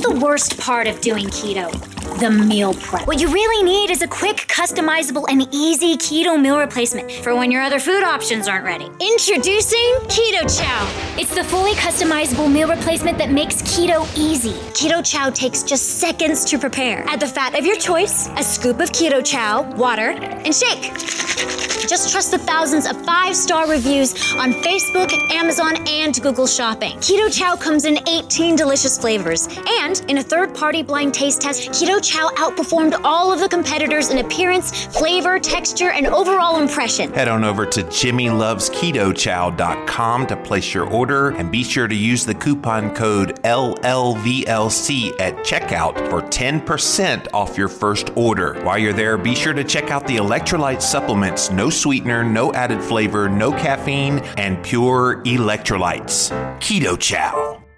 [0.00, 1.70] the worst part of doing keto?
[2.18, 3.06] The meal prep.
[3.06, 7.50] What you really need is a quick, customizable, and easy keto meal replacement for when
[7.50, 8.86] your other food options aren't ready.
[9.00, 11.16] Introducing Keto Chow.
[11.18, 14.54] It's the fully customizable meal replacement that makes keto easy.
[14.72, 17.04] Keto Chow takes just seconds to prepare.
[17.06, 21.69] Add the fat of your choice, a scoop of Keto Chow, water, and shake.
[21.88, 26.96] Just trust the thousands of five star reviews on Facebook, Amazon, and Google Shopping.
[26.98, 29.48] Keto Chow comes in 18 delicious flavors.
[29.80, 34.10] And in a third party blind taste test, Keto Chow outperformed all of the competitors
[34.10, 37.12] in appearance, flavor, texture, and overall impression.
[37.12, 42.34] Head on over to jimmylovesketochow.com to place your order and be sure to use the
[42.34, 48.54] coupon code LLVLC at checkout for 10% off your first order.
[48.64, 52.82] While you're there, be sure to check out the electrolyte supplements no sweetener, no added
[52.82, 56.30] flavor, no caffeine, and pure electrolytes.
[56.58, 57.69] Keto Chow.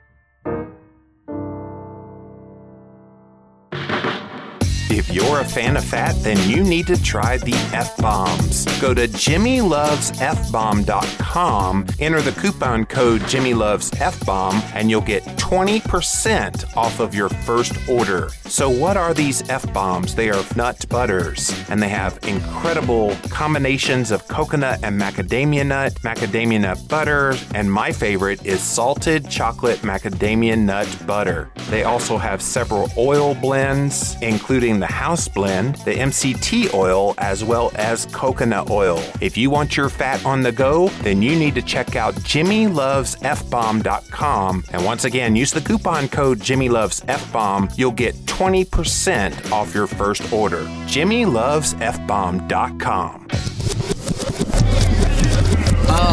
[5.12, 8.64] You're a fan of fat, then you need to try the F Bombs.
[8.80, 17.28] Go to jimmylovesfbomb.com, enter the coupon code JimmyLovesFBomb, and you'll get 20% off of your
[17.28, 18.30] first order.
[18.46, 20.14] So, what are these F Bombs?
[20.14, 26.60] They are nut butters, and they have incredible combinations of coconut and macadamia nut, macadamia
[26.60, 31.50] nut butter, and my favorite is salted chocolate macadamia nut butter.
[31.68, 37.72] They also have several oil blends, including the house blend, the MCT oil, as well
[37.74, 39.02] as coconut oil.
[39.20, 44.64] If you want your fat on the go, then you need to check out jimmylovesfbomb.com.
[44.72, 47.76] And once again, use the coupon code jimmylovesfbomb.
[47.76, 50.62] You'll get 20% off your first order.
[50.86, 53.51] jimmylovesfbomb.com.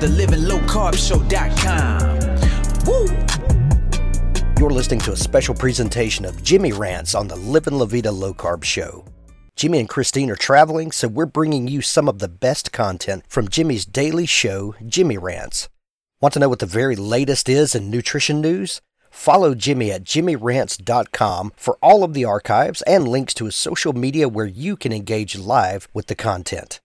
[0.00, 2.18] the Living Low Carb Show.com.
[2.86, 3.06] Woo!
[4.60, 8.32] You're listening to a special presentation of Jimmy Rants on the Livin' La Vida Low
[8.32, 9.04] Carb Show.
[9.56, 13.48] Jimmy and Christine are traveling, so we're bringing you some of the best content from
[13.48, 15.68] Jimmy's daily show, Jimmy Rants.
[16.20, 18.80] Want to know what the very latest is in nutrition news?
[19.10, 24.28] Follow Jimmy at jimmyrants.com for all of the archives and links to his social media
[24.28, 26.78] where you can engage live with the content.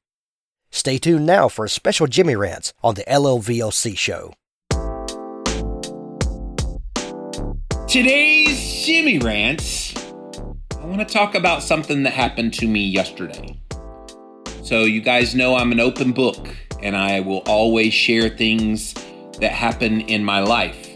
[0.75, 4.33] Stay tuned now for a special Jimmy Rants on the LLVLC show.
[7.87, 9.93] Today's Jimmy Rants,
[10.81, 13.61] I want to talk about something that happened to me yesterday.
[14.63, 16.47] So, you guys know I'm an open book
[16.81, 18.95] and I will always share things
[19.39, 20.89] that happen in my life.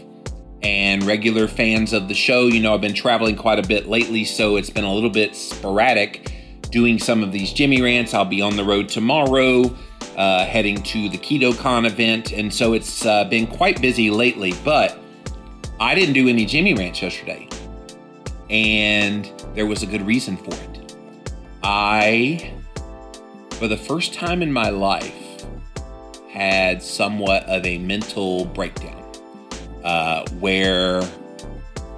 [0.60, 4.24] And regular fans of the show, you know, I've been traveling quite a bit lately,
[4.24, 6.34] so it's been a little bit sporadic
[6.70, 8.14] doing some of these Jimmy Rants.
[8.14, 9.74] I'll be on the road tomorrow,
[10.16, 14.98] uh, heading to the KetoCon event, and so it's uh, been quite busy lately, but
[15.80, 17.48] I didn't do any Jimmy Rants yesterday.
[18.50, 20.94] And there was a good reason for it.
[21.62, 22.52] I,
[23.52, 25.14] for the first time in my life,
[26.30, 29.04] had somewhat of a mental breakdown
[29.84, 31.02] uh, where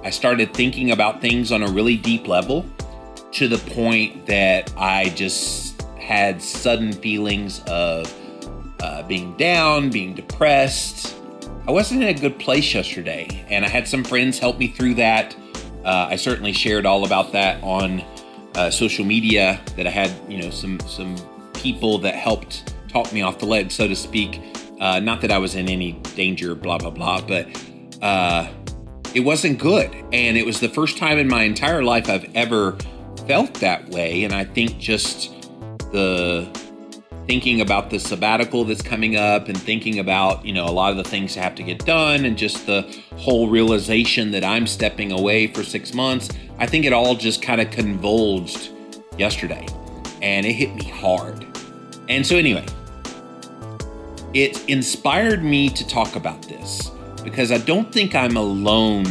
[0.03, 2.65] I started thinking about things on a really deep level
[3.33, 8.13] to the point that I just had sudden feelings of
[8.81, 11.15] uh, being down, being depressed.
[11.67, 14.95] I wasn't in a good place yesterday, and I had some friends help me through
[14.95, 15.35] that.
[15.85, 18.03] Uh, I certainly shared all about that on
[18.55, 19.61] uh, social media.
[19.77, 21.15] That I had, you know, some some
[21.53, 24.41] people that helped talk me off the ledge, so to speak.
[24.79, 27.47] Uh, not that I was in any danger, blah blah blah, but
[28.01, 28.47] uh,
[29.13, 32.77] it wasn't good, and it was the first time in my entire life I've ever
[33.27, 34.23] felt that way.
[34.23, 35.31] And I think just
[35.91, 36.47] the
[37.27, 40.97] thinking about the sabbatical that's coming up and thinking about, you know, a lot of
[40.97, 42.81] the things that have to get done and just the
[43.17, 47.61] whole realization that I'm stepping away for six months, I think it all just kind
[47.61, 48.71] of convulged
[49.17, 49.65] yesterday
[50.21, 51.45] and it hit me hard.
[52.09, 52.65] And so, anyway,
[54.33, 56.91] it inspired me to talk about this
[57.23, 59.05] because I don't think I'm alone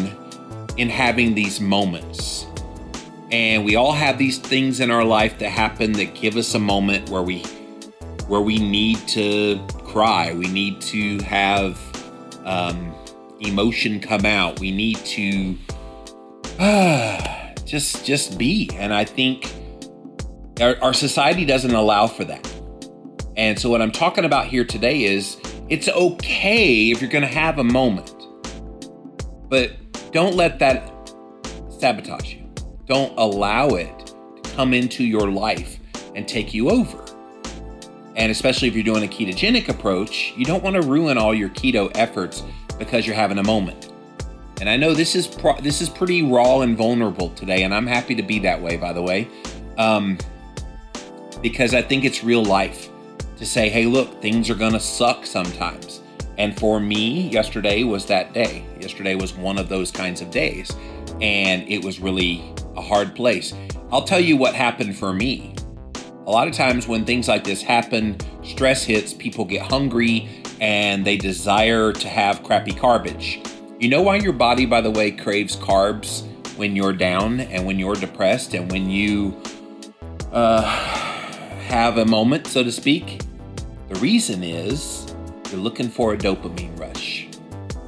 [0.77, 2.47] in having these moments.
[3.32, 6.59] And we all have these things in our life that happen that give us a
[6.59, 7.44] moment where we
[8.27, 10.32] where we need to cry.
[10.32, 11.79] We need to have
[12.44, 12.94] um,
[13.41, 14.61] emotion come out.
[14.61, 15.56] We need to
[16.59, 18.71] uh, just just be.
[18.75, 19.53] And I think
[20.61, 22.47] our, our society doesn't allow for that.
[23.37, 25.37] And so what I'm talking about here today is
[25.69, 28.12] it's okay if you're going to have a moment,
[29.49, 29.73] but
[30.12, 30.93] don't let that
[31.79, 32.40] sabotage you.
[32.91, 35.79] Don't allow it to come into your life
[36.17, 37.05] and take you over.
[38.17, 41.51] And especially if you're doing a ketogenic approach, you don't want to ruin all your
[41.51, 42.43] keto efforts
[42.81, 43.93] because you're having a moment.
[44.61, 47.87] And I know this is pro- this is pretty raw and vulnerable today, and I'm
[47.87, 49.29] happy to be that way, by the way,
[49.79, 50.19] um,
[51.41, 52.89] because I think it's real life
[53.37, 56.01] to say, hey, look, things are gonna suck sometimes.
[56.39, 58.67] And for me, yesterday was that day.
[58.81, 60.73] Yesterday was one of those kinds of days,
[61.21, 63.55] and it was really a hard place.
[63.93, 65.55] I'll tell you what happened for me.
[66.26, 70.28] A lot of times when things like this happen, stress hits, people get hungry
[70.61, 73.40] and they desire to have crappy garbage.
[73.81, 76.26] You know why your body, by the way, craves carbs
[76.56, 79.40] when you're down and when you're depressed and when you
[80.31, 83.22] uh, have a moment, so to speak?
[83.88, 85.12] The reason is
[85.50, 87.28] you're looking for a dopamine rush.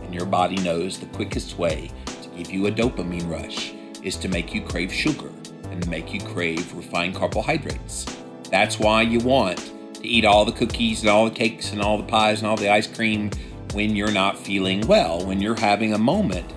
[0.03, 4.29] And your body knows the quickest way to give you a dopamine rush is to
[4.29, 5.31] make you crave sugar
[5.71, 8.05] and make you crave refined carbohydrates.
[8.51, 9.59] That's why you want
[9.95, 12.57] to eat all the cookies and all the cakes and all the pies and all
[12.57, 13.31] the ice cream
[13.73, 16.53] when you're not feeling well, when you're having a moment,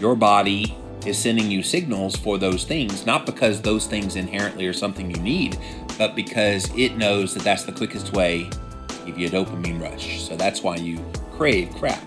[0.00, 4.72] your body is sending you signals for those things, not because those things inherently are
[4.72, 5.58] something you need,
[5.98, 8.48] but because it knows that that's the quickest way
[8.88, 10.22] to give you a dopamine rush.
[10.22, 12.02] So that's why you crave crap.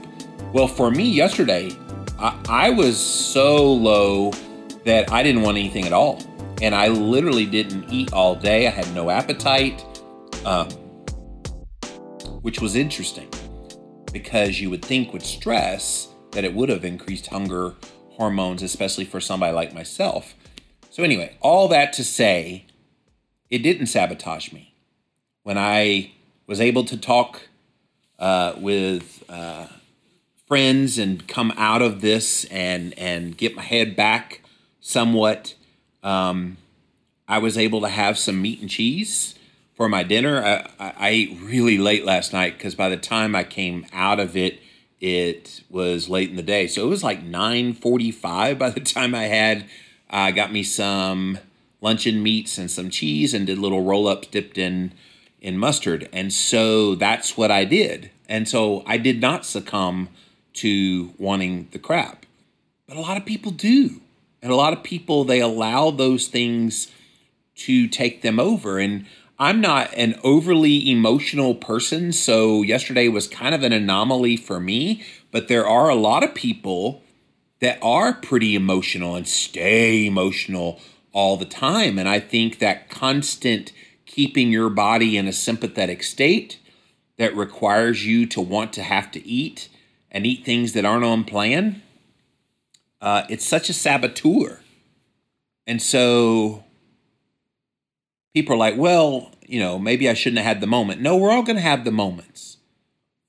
[0.54, 1.72] Well, for me yesterday,
[2.18, 4.32] I, I was so low
[4.86, 6.22] that I didn't want anything at all.
[6.62, 8.68] And I literally didn't eat all day.
[8.68, 9.84] I had no appetite,
[10.46, 10.70] um,
[12.42, 13.30] which was interesting
[14.12, 17.76] because you would think with stress that it would have increased hunger
[18.12, 20.34] hormones, especially for somebody like myself.
[20.90, 22.66] So, anyway, all that to say,
[23.50, 24.74] it didn't sabotage me.
[25.44, 26.12] When I
[26.48, 27.50] was able to talk
[28.18, 29.68] uh, with uh,
[30.48, 34.42] friends and come out of this and, and get my head back
[34.88, 35.54] somewhat,
[36.01, 36.56] um,
[37.28, 39.36] I was able to have some meat and cheese
[39.75, 40.42] for my dinner.
[40.80, 44.38] I, I ate really late last night because by the time I came out of
[44.38, 44.62] it,
[45.01, 46.68] it was late in the day.
[46.68, 49.66] So it was like 9:45 by the time I had
[50.10, 51.40] I uh, got me some
[51.81, 54.94] luncheon meats and some cheese and did little roll-ups dipped in
[55.42, 56.07] in mustard.
[56.13, 58.10] And so that's what I did.
[58.30, 60.07] And so I did not succumb
[60.54, 62.25] to wanting the crap.
[62.88, 64.01] But a lot of people do.
[64.42, 66.92] And a lot of people they allow those things
[67.56, 69.06] to take them over and
[69.39, 75.04] I'm not an overly emotional person, so yesterday was kind of an anomaly for me,
[75.31, 77.04] but there are a lot of people
[77.60, 80.80] that are pretty emotional and stay emotional
[81.12, 82.00] all the time.
[82.00, 83.72] And I think that constant
[84.07, 86.60] keeping your body in a sympathetic state
[87.18, 89.69] that requires you to want to have to eat
[90.12, 91.83] and eat things that aren't on plan,
[93.02, 94.62] uh, it's such a saboteur.
[95.66, 96.64] And so
[98.34, 101.02] people are like, well, you know, maybe I shouldn't have had the moment.
[101.02, 102.58] No, we're all going to have the moments.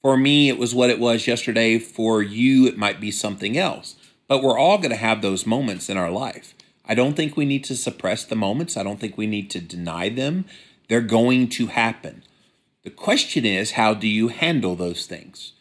[0.02, 1.78] For me, it was what it was yesterday.
[1.78, 3.96] For you, it might be something else.
[4.28, 6.54] But we're all going to have those moments in our life.
[6.84, 8.76] I don't think we need to suppress the moments.
[8.76, 10.44] I don't think we need to deny them.
[10.88, 12.22] They're going to happen.
[12.82, 15.52] The question is, how do you handle those things?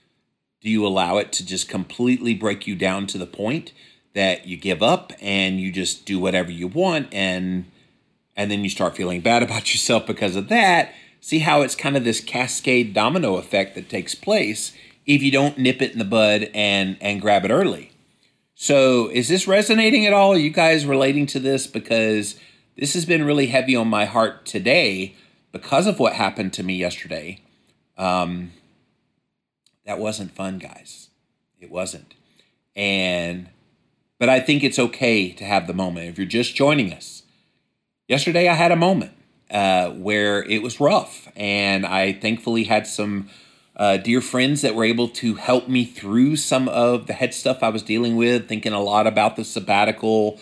[0.61, 3.73] Do you allow it to just completely break you down to the point
[4.17, 7.65] that you give up and you just do whatever you want and
[8.35, 11.95] and then you start feeling bad about yourself because of that, see how it's kind
[11.95, 14.73] of this cascade domino effect that takes place
[15.05, 17.91] if you don't nip it in the bud and and grab it early.
[18.55, 20.33] So, is this resonating at all?
[20.33, 22.39] Are you guys relating to this because
[22.75, 25.15] this has been really heavy on my heart today
[25.51, 27.39] because of what happened to me yesterday.
[27.97, 28.51] Um,
[29.85, 31.09] that wasn't fun, guys.
[31.59, 32.13] It wasn't.
[32.75, 33.49] And
[34.19, 36.07] but I think it's okay to have the moment.
[36.07, 37.23] If you're just joining us,
[38.07, 39.13] yesterday I had a moment
[39.51, 43.29] uh, where it was rough, and I thankfully had some
[43.75, 47.61] uh, dear friends that were able to help me through some of the head stuff
[47.61, 50.39] I was dealing with, thinking a lot about the sabbatical.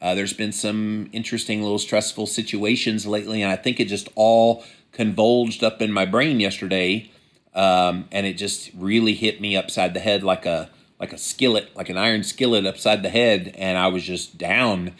[0.00, 4.64] Uh, there's been some interesting little stressful situations lately, and I think it just all
[4.92, 7.10] convulged up in my brain yesterday,
[7.54, 10.70] um, and it just really hit me upside the head like a
[11.00, 14.94] like a skillet, like an iron skillet upside the head, and I was just down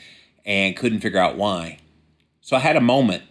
[0.45, 1.79] and couldn't figure out why.
[2.41, 3.25] So I had a moment,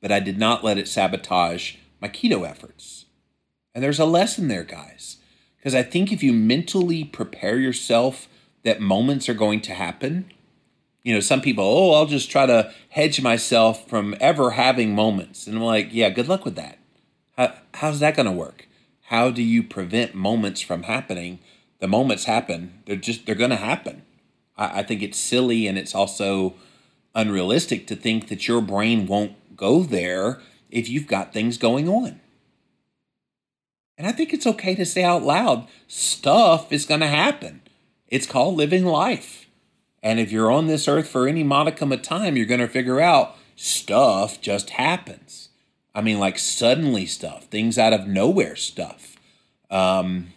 [0.00, 3.06] but I did not let it sabotage my keto efforts.
[3.74, 5.18] And there's a lesson there, guys,
[5.56, 8.28] because I think if you mentally prepare yourself
[8.64, 10.30] that moments are going to happen,
[11.02, 15.46] you know, some people, oh, I'll just try to hedge myself from ever having moments.
[15.46, 16.78] And I'm like, yeah, good luck with that.
[17.38, 18.68] How, how's that going to work?
[19.04, 21.38] How do you prevent moments from happening?
[21.80, 22.82] The moments happen.
[22.86, 24.02] They're just, they're going to happen.
[24.56, 26.54] I, I think it's silly and it's also
[27.14, 32.20] unrealistic to think that your brain won't go there if you've got things going on.
[33.98, 37.60] And I think it's okay to say out loud stuff is going to happen.
[38.08, 39.46] It's called living life.
[40.02, 43.00] And if you're on this earth for any modicum of time, you're going to figure
[43.00, 45.50] out stuff just happens.
[45.94, 49.16] I mean, like suddenly stuff, things out of nowhere stuff.
[49.70, 50.28] Um,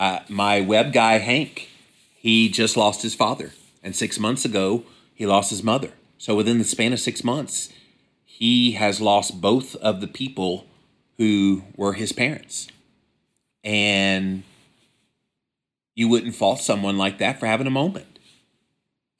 [0.00, 1.68] uh, my web guy, Hank,
[2.16, 3.52] he just lost his father.
[3.82, 5.92] And six months ago, he lost his mother.
[6.16, 7.68] So within the span of six months,
[8.24, 10.66] he has lost both of the people
[11.18, 12.68] who were his parents.
[13.62, 14.42] And
[15.94, 18.18] you wouldn't fault someone like that for having a moment.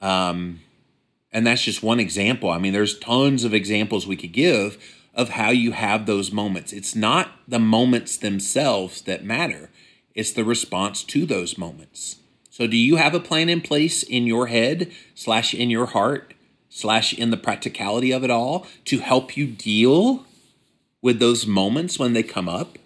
[0.01, 0.61] Um,
[1.31, 2.49] and that's just one example.
[2.49, 4.83] I mean, there's tons of examples we could give
[5.15, 6.73] of how you have those moments.
[6.73, 9.69] It's not the moments themselves that matter,
[10.15, 12.17] it's the response to those moments.
[12.51, 16.35] So, do you have a plan in place in your head, slash, in your heart,
[16.69, 20.27] slash, in the practicality of it all to help you deal
[21.01, 22.77] with those moments when they come up?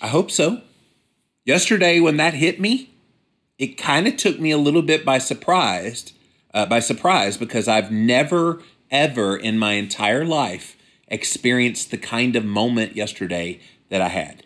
[0.00, 0.62] I hope so.
[1.44, 2.90] Yesterday, when that hit me,
[3.58, 6.12] it kind of took me a little bit by surprise,
[6.52, 10.76] uh, by surprise, because I've never, ever in my entire life
[11.08, 13.60] experienced the kind of moment yesterday
[13.90, 14.43] that I had.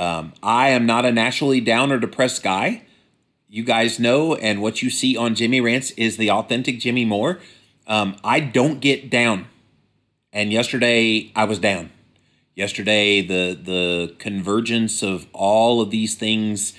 [0.00, 2.84] Um, I am not a naturally down or depressed guy.
[3.50, 7.38] You guys know, and what you see on Jimmy Rants is the authentic Jimmy Moore.
[7.86, 9.46] Um, I don't get down.
[10.32, 11.90] And yesterday I was down.
[12.54, 16.72] Yesterday, the the convergence of all of these things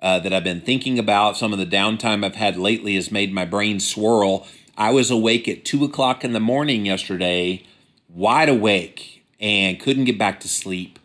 [0.00, 3.32] uh, that I've been thinking about, some of the downtime I've had lately has made
[3.32, 4.46] my brain swirl.
[4.76, 7.64] I was awake at two o'clock in the morning yesterday,
[8.08, 10.98] wide awake, and couldn't get back to sleep.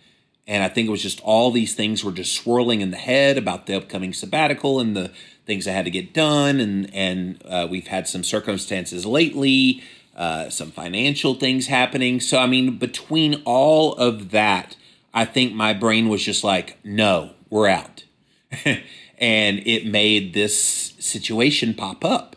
[0.45, 3.37] And I think it was just all these things were just swirling in the head
[3.37, 5.11] about the upcoming sabbatical and the
[5.45, 6.59] things I had to get done.
[6.59, 9.83] And and uh, we've had some circumstances lately
[10.15, 12.19] uh, some financial things happening.
[12.19, 14.75] So, I mean, between all of that,
[15.13, 18.03] I think my brain was just like, no, we're out.
[18.65, 18.79] and
[19.65, 22.35] it made this situation pop up.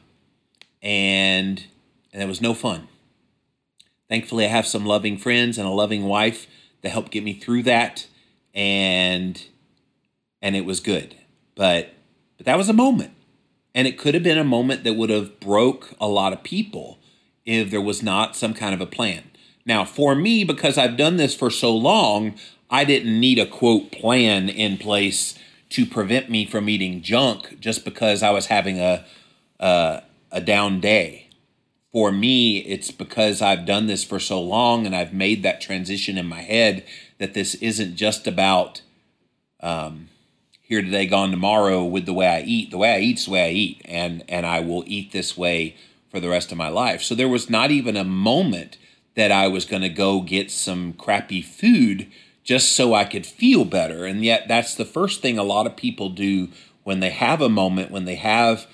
[0.83, 1.65] And,
[2.13, 2.89] and it was no fun.
[4.09, 6.47] Thankfully, I have some loving friends and a loving wife
[6.87, 8.07] to help get me through that.
[8.55, 9.43] And
[10.40, 11.16] and it was good.
[11.55, 11.95] But
[12.37, 13.12] but that was a moment.
[13.75, 16.99] And it could have been a moment that would have broke a lot of people
[17.45, 19.25] if there was not some kind of a plan.
[19.66, 22.35] Now, for me, because I've done this for so long,
[22.71, 25.38] I didn't need a quote plan in place
[25.71, 29.05] to prevent me from eating junk just because I was having a
[29.59, 31.25] a, a down day.
[31.97, 36.19] For me, it's because I've done this for so long and I've made that transition
[36.19, 36.85] in my head
[37.17, 38.83] that this isn't just about
[39.61, 40.11] um,
[40.61, 42.71] here today, gone tomorrow with the way I eat.
[42.71, 45.75] The way I eat's the way I eat, and and I will eat this way
[46.11, 47.03] for the rest of my life.
[47.03, 48.76] So there was not even a moment
[49.15, 52.09] that I was going to go get some crappy food
[52.45, 54.05] just so I could feel better.
[54.05, 56.50] And yet, that's the first thing a lot of people do
[56.85, 58.67] when they have a moment, when they have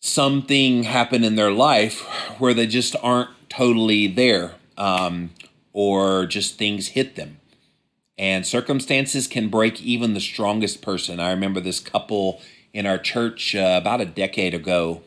[0.00, 2.00] something happen in their life
[2.38, 5.30] where they just aren't totally there um,
[5.72, 7.38] or just things hit them.
[8.18, 11.20] And circumstances can break even the strongest person.
[11.20, 12.40] I remember this couple
[12.72, 15.02] in our church uh, about a decade ago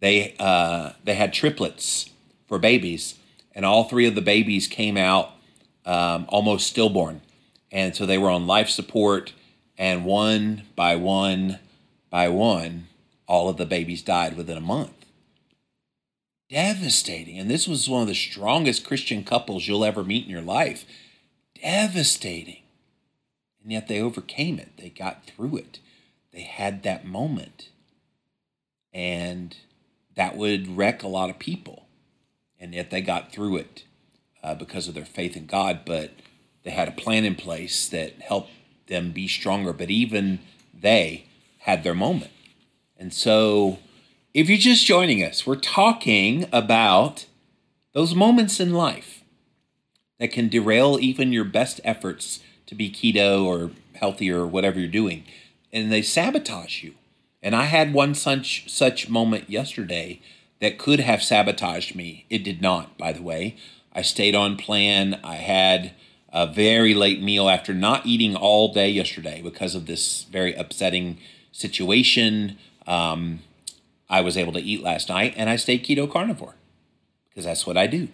[0.00, 2.10] they uh, they had triplets
[2.46, 3.14] for babies,
[3.54, 5.32] and all three of the babies came out
[5.84, 7.22] um, almost stillborn,
[7.72, 9.32] and so they were on life support.
[9.78, 11.58] And one by one
[12.08, 12.88] by one,
[13.26, 15.06] all of the babies died within a month.
[16.48, 17.38] Devastating.
[17.38, 20.84] And this was one of the strongest Christian couples you'll ever meet in your life.
[21.60, 22.62] Devastating.
[23.62, 24.76] And yet they overcame it.
[24.76, 25.80] They got through it.
[26.32, 27.70] They had that moment.
[28.92, 29.56] And
[30.14, 31.86] that would wreck a lot of people.
[32.60, 33.84] And yet they got through it
[34.42, 36.12] uh, because of their faith in God, but
[36.62, 38.50] they had a plan in place that helped
[38.86, 39.72] them be stronger.
[39.72, 40.38] But even
[40.72, 41.26] they
[41.58, 42.30] had their moment.
[42.98, 43.78] And so,
[44.32, 47.26] if you're just joining us, we're talking about
[47.92, 49.22] those moments in life
[50.18, 54.88] that can derail even your best efforts to be keto or healthy or whatever you're
[54.88, 55.24] doing.
[55.72, 56.94] And they sabotage you.
[57.42, 60.20] And I had one such such moment yesterday
[60.60, 62.24] that could have sabotaged me.
[62.30, 63.56] It did not, by the way.
[63.92, 65.20] I stayed on plan.
[65.22, 65.92] I had
[66.32, 71.18] a very late meal after not eating all day yesterday because of this very upsetting
[71.52, 72.58] situation.
[72.86, 73.40] Um,
[74.08, 76.54] I was able to eat last night and I stayed keto carnivore
[77.28, 78.08] because that's what I do.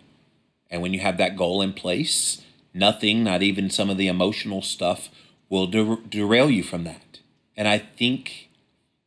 [0.70, 4.62] And when you have that goal in place, nothing, not even some of the emotional
[4.62, 5.10] stuff,
[5.48, 7.20] will der- derail you from that.
[7.56, 8.48] And I think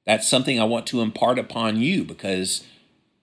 [0.06, 2.64] that's something I want to impart upon you because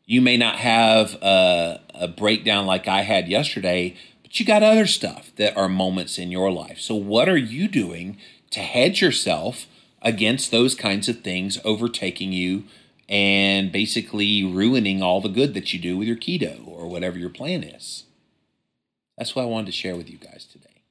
[0.04, 4.86] you may not have a, a breakdown like I had yesterday, but you got other
[4.86, 6.80] stuff that are moments in your life.
[6.80, 8.18] So, what are you doing
[8.50, 9.66] to hedge yourself
[10.02, 12.64] against those kinds of things overtaking you
[13.08, 17.30] and basically ruining all the good that you do with your keto or whatever your
[17.30, 18.04] plan is?
[19.16, 20.82] That's what I wanted to share with you guys today.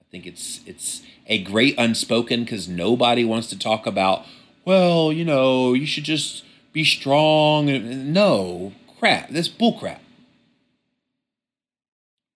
[0.00, 4.26] I think it's it's a great unspoken because nobody wants to talk about.
[4.64, 8.12] Well, you know, you should just be strong.
[8.12, 9.30] No crap.
[9.30, 10.02] This bull crap.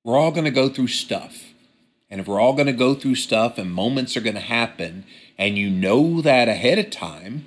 [0.05, 1.53] We're all going to go through stuff.
[2.09, 5.05] And if we're all going to go through stuff and moments are going to happen,
[5.39, 7.47] and you know that ahead of time,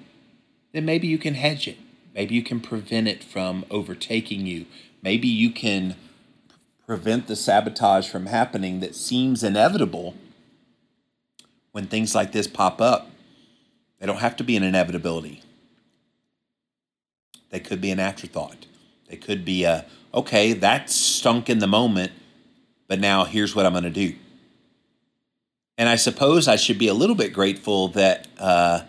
[0.73, 1.77] then maybe you can hedge it.
[2.13, 4.65] Maybe you can prevent it from overtaking you.
[5.01, 5.95] Maybe you can
[6.85, 10.15] prevent the sabotage from happening that seems inevitable
[11.71, 13.09] when things like this pop up.
[13.99, 15.41] They don't have to be an inevitability.
[17.49, 18.65] They could be an afterthought.
[19.07, 22.11] They could be a, okay, that stunk in the moment,
[22.87, 24.15] but now here's what I'm going to do.
[25.79, 28.81] And I suppose I should be a little bit grateful that uh,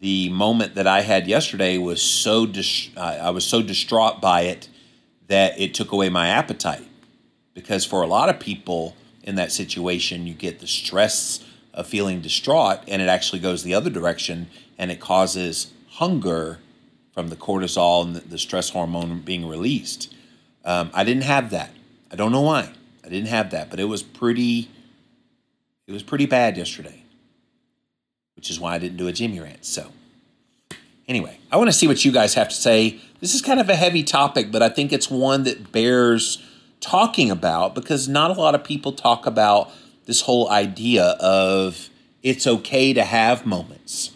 [0.00, 4.68] the moment that I had yesterday was so dis- I was so distraught by it
[5.28, 6.88] that it took away my appetite
[7.54, 12.20] because for a lot of people in that situation, you get the stress of feeling
[12.20, 16.58] distraught, and it actually goes the other direction, and it causes hunger
[17.12, 20.12] from the cortisol and the stress hormone being released.
[20.64, 21.70] Um, I didn't have that.
[22.10, 22.72] I don't know why.
[23.04, 24.70] I didn't have that, but it was pretty.
[25.88, 27.02] It was pretty bad yesterday,
[28.36, 29.64] which is why I didn't do a Jimmy rant.
[29.64, 29.90] So,
[31.08, 33.00] anyway, I want to see what you guys have to say.
[33.20, 36.46] This is kind of a heavy topic, but I think it's one that bears
[36.80, 39.72] talking about because not a lot of people talk about
[40.04, 41.88] this whole idea of
[42.22, 44.10] it's okay to have moments.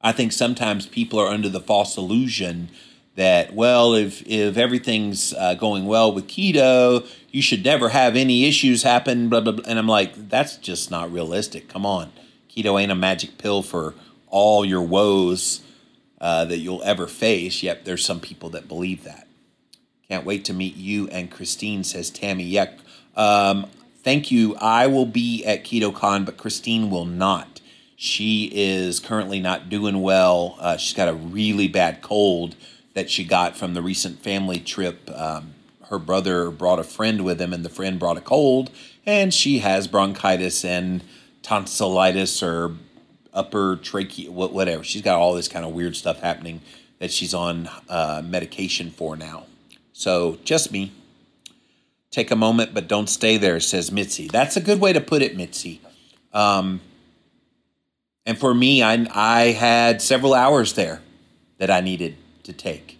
[0.00, 2.68] I think sometimes people are under the false illusion
[3.14, 8.44] that well if if everything's uh, going well with keto you should never have any
[8.44, 12.12] issues happen blah, blah blah and i'm like that's just not realistic come on
[12.48, 13.94] keto ain't a magic pill for
[14.28, 15.60] all your woes
[16.20, 19.26] uh, that you'll ever face yet there's some people that believe that
[20.12, 22.44] can't wait to meet you and Christine, says Tammy.
[22.44, 22.72] Yeah,
[23.16, 23.64] um,
[24.02, 24.54] thank you.
[24.56, 27.62] I will be at KetoCon, but Christine will not.
[27.96, 30.56] She is currently not doing well.
[30.60, 32.56] Uh, she's got a really bad cold
[32.92, 35.10] that she got from the recent family trip.
[35.10, 35.54] Um,
[35.92, 38.70] her brother brought a friend with him, and the friend brought a cold,
[39.04, 41.04] and she has bronchitis and
[41.42, 42.72] tonsillitis or
[43.34, 44.82] upper trachea, whatever.
[44.82, 46.62] She's got all this kind of weird stuff happening
[46.98, 49.44] that she's on uh, medication for now.
[49.92, 50.92] So just me.
[52.10, 54.28] Take a moment, but don't stay there, says Mitzi.
[54.28, 55.82] That's a good way to put it, Mitzi.
[56.32, 56.80] Um,
[58.24, 61.02] and for me, I, I had several hours there
[61.58, 62.98] that I needed to take.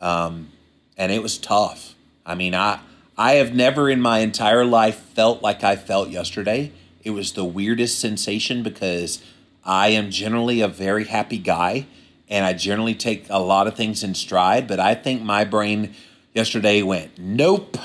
[0.00, 0.48] Um,
[0.96, 1.94] and it was tough.
[2.24, 2.80] I mean, I,
[3.16, 6.72] I have never in my entire life felt like I felt yesterday.
[7.02, 9.22] It was the weirdest sensation because
[9.64, 11.86] I am generally a very happy guy
[12.28, 15.94] and I generally take a lot of things in stride, but I think my brain
[16.32, 17.76] yesterday went, nope.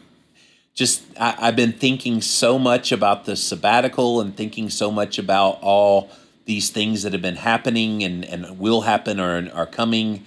[0.74, 5.60] Just, I, have been thinking so much about the sabbatical and thinking so much about
[5.62, 6.10] all
[6.46, 10.26] these things that have been happening and, and will happen or are coming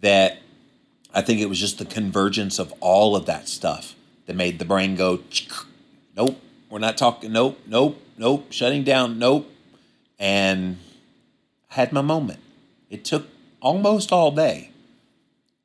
[0.00, 0.38] that
[1.14, 3.94] I think it was just the convergence of all of that stuff
[4.26, 5.20] that made the brain go,
[6.16, 9.50] nope, we're not talking, nope, nope, nope, shutting down, nope.
[10.18, 10.78] And
[11.70, 12.40] I had my moment.
[12.90, 13.26] It took
[13.60, 14.70] almost all day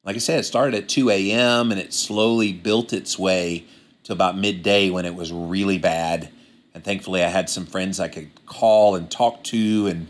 [0.03, 1.71] like I said, it started at 2 a.m.
[1.71, 3.65] and it slowly built its way
[4.03, 6.29] to about midday when it was really bad.
[6.73, 10.07] And thankfully, I had some friends I could call and talk to and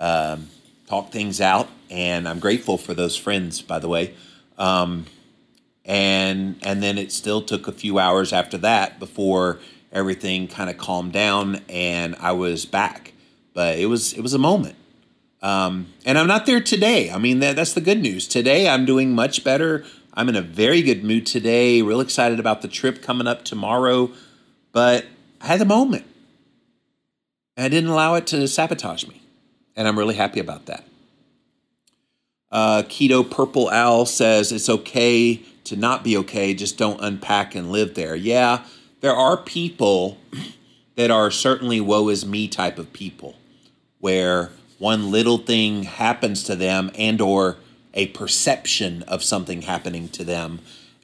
[0.00, 0.48] um,
[0.86, 1.68] talk things out.
[1.88, 4.14] And I'm grateful for those friends, by the way.
[4.58, 5.06] Um,
[5.84, 9.58] and and then it still took a few hours after that before
[9.90, 13.14] everything kind of calmed down and I was back.
[13.54, 14.76] But it was it was a moment.
[15.40, 17.10] Um, and I'm not there today.
[17.10, 18.26] I mean, that, that's the good news.
[18.26, 19.84] Today, I'm doing much better.
[20.12, 21.80] I'm in a very good mood today.
[21.80, 24.10] Real excited about the trip coming up tomorrow.
[24.72, 25.06] But
[25.40, 26.06] I had the moment.
[27.56, 29.22] And I didn't allow it to sabotage me.
[29.76, 30.87] And I'm really happy about that.
[32.50, 37.70] Uh, Keto Purple Owl says it's okay to not be okay, just don't unpack and
[37.70, 38.16] live there.
[38.16, 38.64] Yeah,
[39.00, 40.18] there are people
[40.96, 43.36] that are certainly woe is me type of people
[44.00, 47.56] where one little thing happens to them and or
[47.94, 50.60] a perception of something happening to them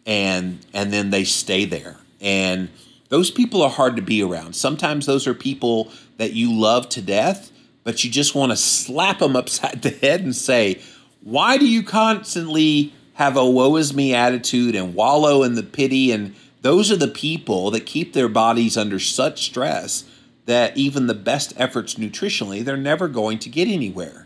[0.07, 2.69] and and then they stay there and
[3.09, 7.01] those people are hard to be around sometimes those are people that you love to
[7.01, 7.51] death
[7.85, 10.81] but you just want to slap them upside the head and say
[11.25, 16.13] why do you constantly have a woe is me attitude and wallow in the pity
[16.13, 20.05] and those are the people that keep their bodies under such stress
[20.47, 24.25] that even the best efforts nutritionally they're never going to get anywhere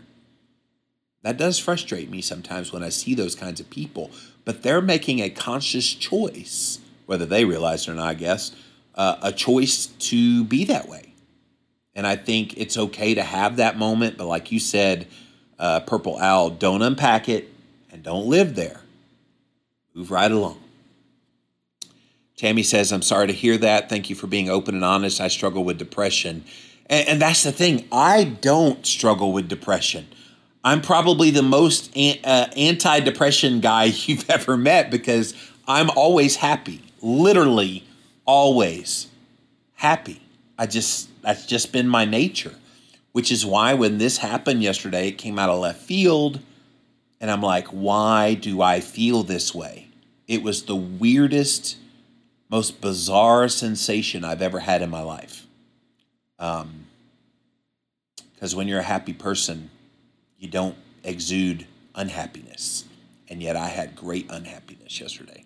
[1.21, 4.11] that does frustrate me sometimes when I see those kinds of people,
[4.45, 8.55] but they're making a conscious choice, whether they realize it or not, I guess,
[8.95, 11.13] uh, a choice to be that way.
[11.93, 15.07] And I think it's okay to have that moment, but like you said,
[15.59, 17.51] uh, Purple Owl, don't unpack it
[17.91, 18.81] and don't live there.
[19.93, 20.59] Move right along.
[22.37, 23.89] Tammy says, I'm sorry to hear that.
[23.89, 25.19] Thank you for being open and honest.
[25.19, 26.45] I struggle with depression.
[26.89, 30.07] And, and that's the thing, I don't struggle with depression.
[30.63, 35.33] I'm probably the most an, uh, anti depression guy you've ever met because
[35.67, 36.81] I'm always happy.
[37.01, 37.83] Literally,
[38.25, 39.07] always
[39.75, 40.21] happy.
[40.57, 42.55] I just, that's just been my nature,
[43.11, 46.39] which is why when this happened yesterday, it came out of left field.
[47.21, 49.87] And I'm like, why do I feel this way?
[50.27, 51.77] It was the weirdest,
[52.49, 55.45] most bizarre sensation I've ever had in my life.
[56.37, 56.85] Um,
[58.33, 59.69] because when you're a happy person,
[60.37, 62.85] you don't exude unhappiness.
[63.27, 65.43] And yet I had great unhappiness yesterday.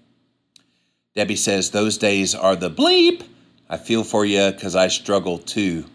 [1.15, 3.23] Debbie says, Those days are the bleep.
[3.69, 5.85] I feel for you because I struggle too.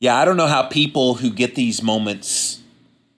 [0.00, 2.62] Yeah, I don't know how people who get these moments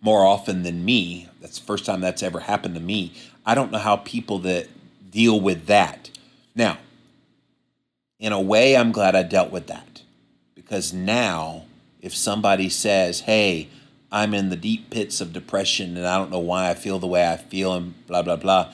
[0.01, 3.13] more often than me, that's the first time that's ever happened to me.
[3.47, 4.69] I don't know how people that
[5.09, 6.11] deal with that.
[6.57, 6.79] Now,
[8.19, 10.03] in a way, I'm glad I dealt with that
[10.57, 11.67] because now
[12.01, 13.69] if somebody says, Hey,
[14.11, 17.07] I'm in the deep pits of depression and I don't know why I feel the
[17.07, 18.73] way I feel and blah, blah, blah,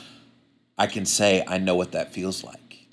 [0.79, 2.87] I can say, I know what that feels like.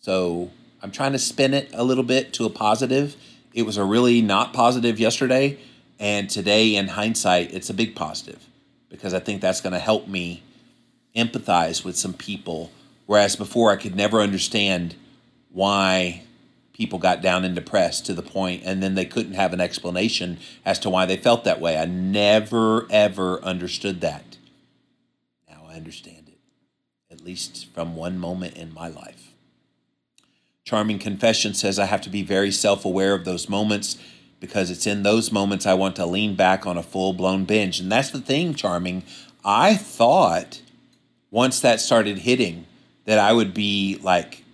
[0.00, 3.16] So I'm trying to spin it a little bit to a positive.
[3.52, 5.58] It was a really not positive yesterday.
[5.98, 8.46] And today, in hindsight, it's a big positive
[8.88, 10.42] because I think that's going to help me
[11.14, 12.70] empathize with some people.
[13.06, 14.94] Whereas before, I could never understand
[15.50, 16.22] why
[16.80, 20.38] people got down and depressed to the point and then they couldn't have an explanation
[20.64, 21.76] as to why they felt that way.
[21.76, 24.38] I never ever understood that.
[25.46, 26.38] Now I understand it,
[27.12, 29.19] at least from one moment in my life.
[30.70, 33.98] Charming Confession says I have to be very self aware of those moments
[34.38, 37.80] because it's in those moments I want to lean back on a full blown binge.
[37.80, 39.02] And that's the thing, Charming.
[39.44, 40.62] I thought
[41.28, 42.66] once that started hitting
[43.04, 44.44] that I would be like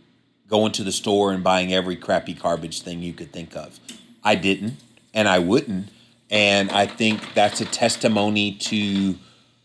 [0.48, 3.78] going to the store and buying every crappy garbage thing you could think of.
[4.24, 4.78] I didn't,
[5.12, 5.90] and I wouldn't.
[6.30, 9.16] And I think that's a testimony to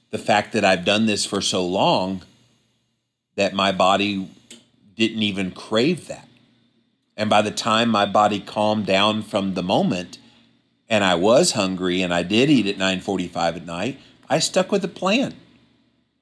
[0.10, 2.24] the fact that I've done this for so long
[3.36, 4.30] that my body
[4.98, 6.28] didn't even crave that.
[7.18, 10.18] And by the time my body calmed down from the moment
[10.90, 14.82] and I was hungry and I did eat at 9:45 at night, I stuck with
[14.82, 15.36] the plan.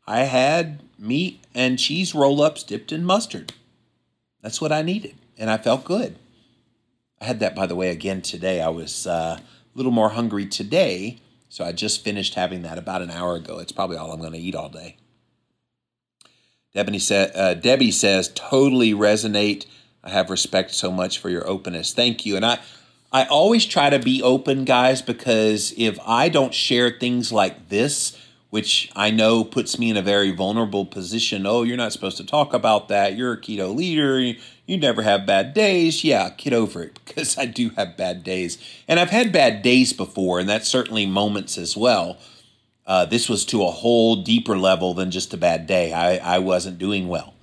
[0.08, 3.54] I had meat and cheese roll-ups dipped in mustard.
[4.41, 6.17] That's what I needed, and I felt good.
[7.21, 8.62] I had that, by the way, again today.
[8.62, 13.02] I was uh, a little more hungry today, so I just finished having that about
[13.02, 13.60] an hour ago.
[13.60, 14.97] It's probably all I'm going to eat all day.
[16.73, 19.65] Debbie, sa- uh, Debbie says, totally resonate.
[20.04, 21.94] I have respect so much for your openness.
[21.94, 22.36] Thank you.
[22.36, 22.60] And I,
[23.12, 28.18] I always try to be open, guys, because if I don't share things like this,
[28.50, 31.46] which I know puts me in a very vulnerable position.
[31.46, 33.16] Oh, you're not supposed to talk about that.
[33.16, 34.20] You're a keto leader.
[34.20, 36.04] You, you never have bad days.
[36.04, 38.58] Yeah, get over it because I do have bad days.
[38.88, 42.18] And I've had bad days before, and that's certainly moments as well.
[42.88, 45.94] Uh, this was to a whole deeper level than just a bad day.
[45.94, 47.36] I, I wasn't doing well.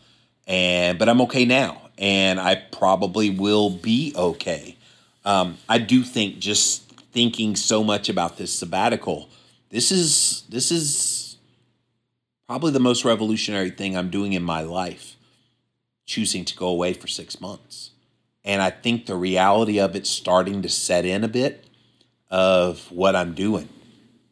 [0.49, 4.77] And but I'm okay now, and I probably will be okay.
[5.25, 9.29] Um, I do think just thinking so much about this sabbatical
[9.71, 11.37] this is this is
[12.47, 15.17] probably the most revolutionary thing I'm doing in my life,
[16.05, 17.91] choosing to go away for six months.
[18.45, 21.67] And I think the reality of it starting to set in a bit
[22.31, 23.69] of what I'm doing.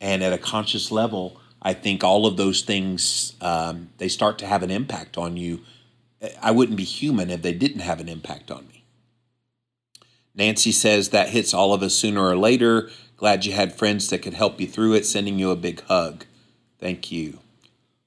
[0.01, 4.47] And at a conscious level, I think all of those things um, they start to
[4.47, 5.61] have an impact on you.
[6.41, 8.85] I wouldn't be human if they didn't have an impact on me.
[10.35, 12.91] Nancy says that hits all of us sooner or later.
[13.17, 15.07] Glad you had friends that could help you through it.
[15.07, 16.25] Sending you a big hug.
[16.79, 17.39] Thank you.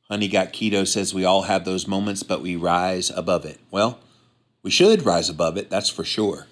[0.10, 3.60] Honey Got Keto says we all have those moments, but we rise above it.
[3.72, 4.00] Well,
[4.64, 6.48] we should rise above it, that's for sure.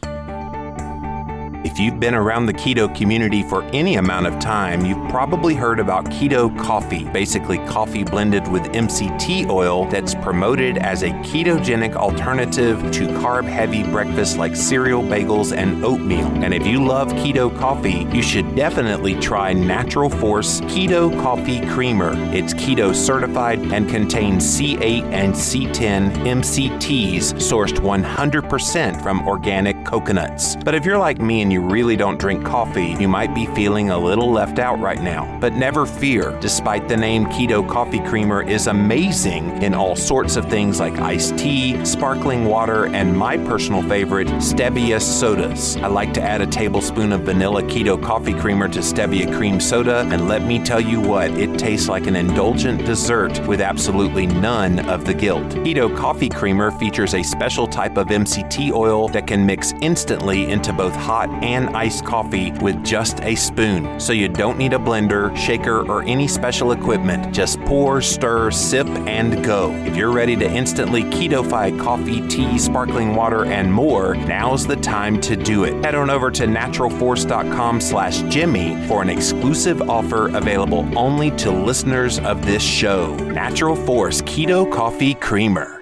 [1.75, 5.77] If you've been around the keto community for any amount of time, you've probably heard
[5.77, 12.79] about keto coffee, basically coffee blended with MCT oil that's promoted as a ketogenic alternative
[12.93, 16.27] to carb heavy breakfasts like cereal, bagels, and oatmeal.
[16.45, 22.13] And if you love keto coffee, you should definitely try Natural Force Keto Coffee Creamer.
[22.33, 30.55] It's keto certified and contains C8 and C10 MCTs sourced 100% from organic coconuts.
[30.55, 33.89] But if you're like me and you really don't drink coffee, you might be feeling
[33.89, 35.37] a little left out right now.
[35.39, 40.49] But never fear, despite the name Keto Coffee Creamer is amazing in all sorts of
[40.49, 45.77] things like iced tea, sparkling water, and my personal favorite, stevia sodas.
[45.77, 50.07] I like to add a tablespoon of vanilla keto coffee creamer to stevia cream soda,
[50.11, 54.87] and let me tell you what, it tastes like an indulgent dessert with absolutely none
[54.89, 55.47] of the guilt.
[55.65, 60.73] Keto Coffee Creamer features a special type of MCT oil that can mix instantly into
[60.73, 63.99] both hot and iced coffee with just a spoon.
[63.99, 67.33] So you don't need a blender, shaker, or any special equipment.
[67.33, 69.71] Just pour, stir, sip, and go.
[69.85, 75.19] If you're ready to instantly ketofy coffee, tea, sparkling water, and more, now's the time
[75.21, 75.83] to do it.
[75.83, 82.19] Head on over to naturalforce.com slash Jimmy for an exclusive offer available only to listeners
[82.19, 83.15] of this show.
[83.15, 85.74] Natural Force Keto Coffee Creamer.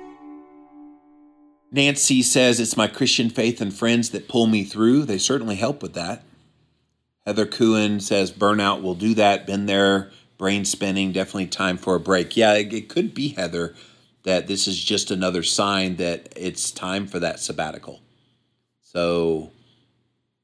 [1.74, 5.06] Nancy says it's my Christian faith and friends that pull me through.
[5.06, 6.24] They certainly help with that.
[7.26, 9.48] Heather Kuhn says burnout will do that.
[9.48, 12.38] Been there, brain spinning, definitely time for a break.
[12.38, 13.74] Yeah, it, it could be, Heather,
[14.22, 18.02] that this is just another sign that it's time for that sabbatical.
[18.82, 19.52] So,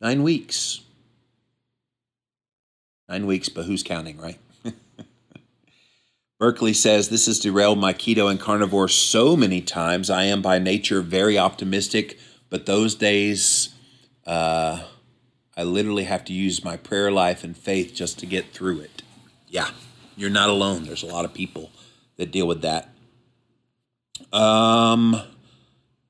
[0.02, 0.82] nine weeks.
[3.08, 4.40] Nine weeks, but who's counting, right?
[6.40, 10.10] Berkeley says, This has derailed my keto and carnivore so many times.
[10.10, 12.18] I am by nature very optimistic,
[12.50, 13.70] but those days,
[14.26, 14.84] uh,
[15.58, 19.02] I literally have to use my prayer life and faith just to get through it.
[19.50, 19.70] Yeah,
[20.16, 20.86] you're not alone.
[20.86, 21.72] There's a lot of people
[22.16, 22.90] that deal with that.
[24.32, 25.22] Um,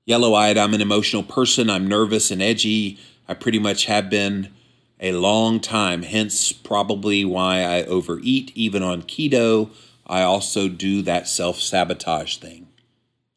[0.05, 1.71] yellow eyed, I'm an emotional person.
[1.71, 2.99] I'm nervous and edgy.
[3.27, 4.53] I pretty much have been
[4.99, 9.71] a long time, hence, probably why I overeat, even on keto.
[10.09, 12.67] I also do that self sabotage thing.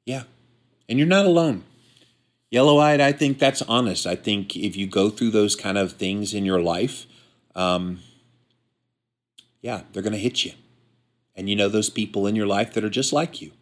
[0.06, 0.24] Yeah.
[0.88, 1.64] And you're not alone.
[2.50, 4.06] Yellow eyed, I think that's honest.
[4.06, 7.06] I think if you go through those kind of things in your life,
[7.54, 8.00] um,
[9.60, 10.52] yeah, they're going to hit you.
[11.34, 13.52] And you know those people in your life that are just like you,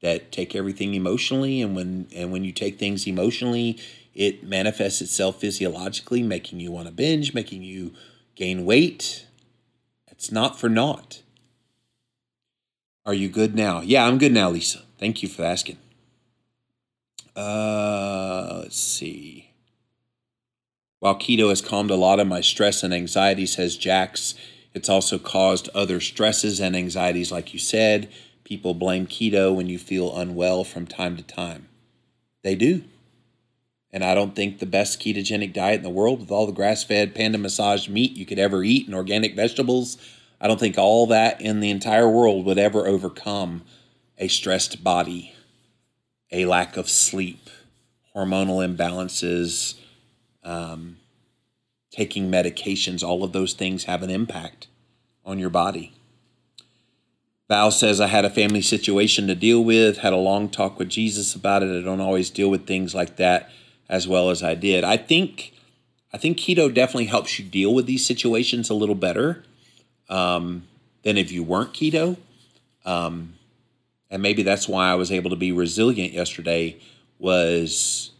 [0.00, 3.78] that take everything emotionally, and when and when you take things emotionally,
[4.12, 7.92] it manifests itself physiologically, making you want to binge, making you
[8.34, 9.26] gain weight.
[10.08, 11.21] It's not for naught.
[13.04, 13.80] Are you good now?
[13.80, 14.82] Yeah, I'm good now, Lisa.
[14.98, 15.78] Thank you for asking.
[17.34, 19.50] Uh, let's see.
[21.00, 24.34] While keto has calmed a lot of my stress and anxiety, says Jax,
[24.72, 28.08] it's also caused other stresses and anxieties, like you said.
[28.44, 31.68] People blame keto when you feel unwell from time to time.
[32.42, 32.84] They do.
[33.92, 36.84] And I don't think the best ketogenic diet in the world, with all the grass
[36.84, 39.98] fed, panda massaged meat you could ever eat and organic vegetables,
[40.42, 43.62] I don't think all that in the entire world would ever overcome
[44.18, 45.32] a stressed body,
[46.32, 47.48] a lack of sleep,
[48.14, 49.76] hormonal imbalances,
[50.42, 50.96] um,
[51.92, 53.04] taking medications.
[53.04, 54.66] All of those things have an impact
[55.24, 55.92] on your body.
[57.48, 60.88] Val says, I had a family situation to deal with, had a long talk with
[60.88, 61.78] Jesus about it.
[61.78, 63.48] I don't always deal with things like that
[63.88, 64.82] as well as I did.
[64.82, 65.52] I think
[66.12, 69.44] I think keto definitely helps you deal with these situations a little better
[70.12, 70.68] um,
[71.02, 72.16] than if you weren't keto.
[72.84, 73.34] Um,
[74.10, 76.76] and maybe that's why I was able to be resilient yesterday
[77.18, 78.10] was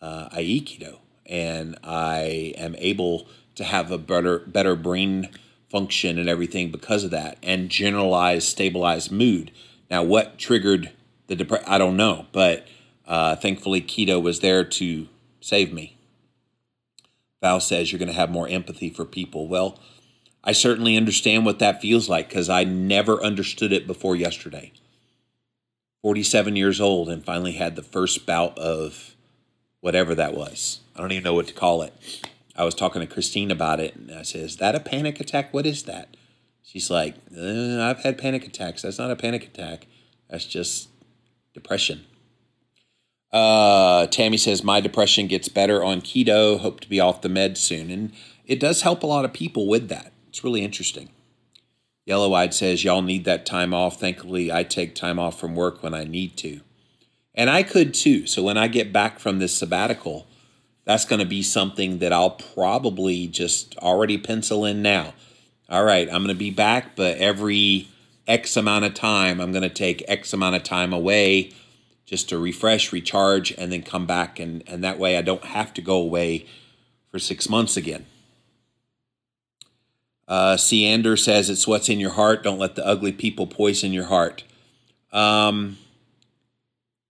[0.00, 5.28] uh, I eat keto and I am able to have a better better brain
[5.70, 9.50] function and everything because of that and generalized stabilized mood.
[9.90, 10.92] Now what triggered
[11.26, 12.66] the depression I don't know, but
[13.06, 15.08] uh, thankfully keto was there to
[15.40, 15.98] save me.
[17.42, 19.48] Val says you're going to have more empathy for people.
[19.48, 19.78] Well,
[20.44, 24.72] I certainly understand what that feels like because I never understood it before yesterday.
[26.02, 29.14] 47 years old and finally had the first bout of
[29.80, 30.80] whatever that was.
[30.96, 31.92] I don't even know what to call it.
[32.56, 35.54] I was talking to Christine about it and I said, Is that a panic attack?
[35.54, 36.16] What is that?
[36.62, 38.82] She's like, uh, I've had panic attacks.
[38.82, 39.86] That's not a panic attack.
[40.28, 40.88] That's just
[41.54, 42.04] depression.
[43.32, 46.58] Uh, Tammy says, My depression gets better on keto.
[46.58, 47.90] Hope to be off the med soon.
[47.90, 48.12] And
[48.44, 50.11] it does help a lot of people with that.
[50.32, 51.10] It's really interesting.
[52.06, 54.00] Yellow Eyed says, Y'all need that time off.
[54.00, 56.62] Thankfully, I take time off from work when I need to.
[57.34, 58.26] And I could too.
[58.26, 60.26] So when I get back from this sabbatical,
[60.86, 65.12] that's going to be something that I'll probably just already pencil in now.
[65.68, 67.88] All right, I'm going to be back, but every
[68.26, 71.52] X amount of time, I'm going to take X amount of time away
[72.06, 74.40] just to refresh, recharge, and then come back.
[74.40, 76.46] And, and that way I don't have to go away
[77.10, 78.06] for six months again.
[80.28, 80.86] Uh, C.
[80.86, 82.42] Anders says, It's what's in your heart.
[82.42, 84.44] Don't let the ugly people poison your heart.
[85.12, 85.78] Um,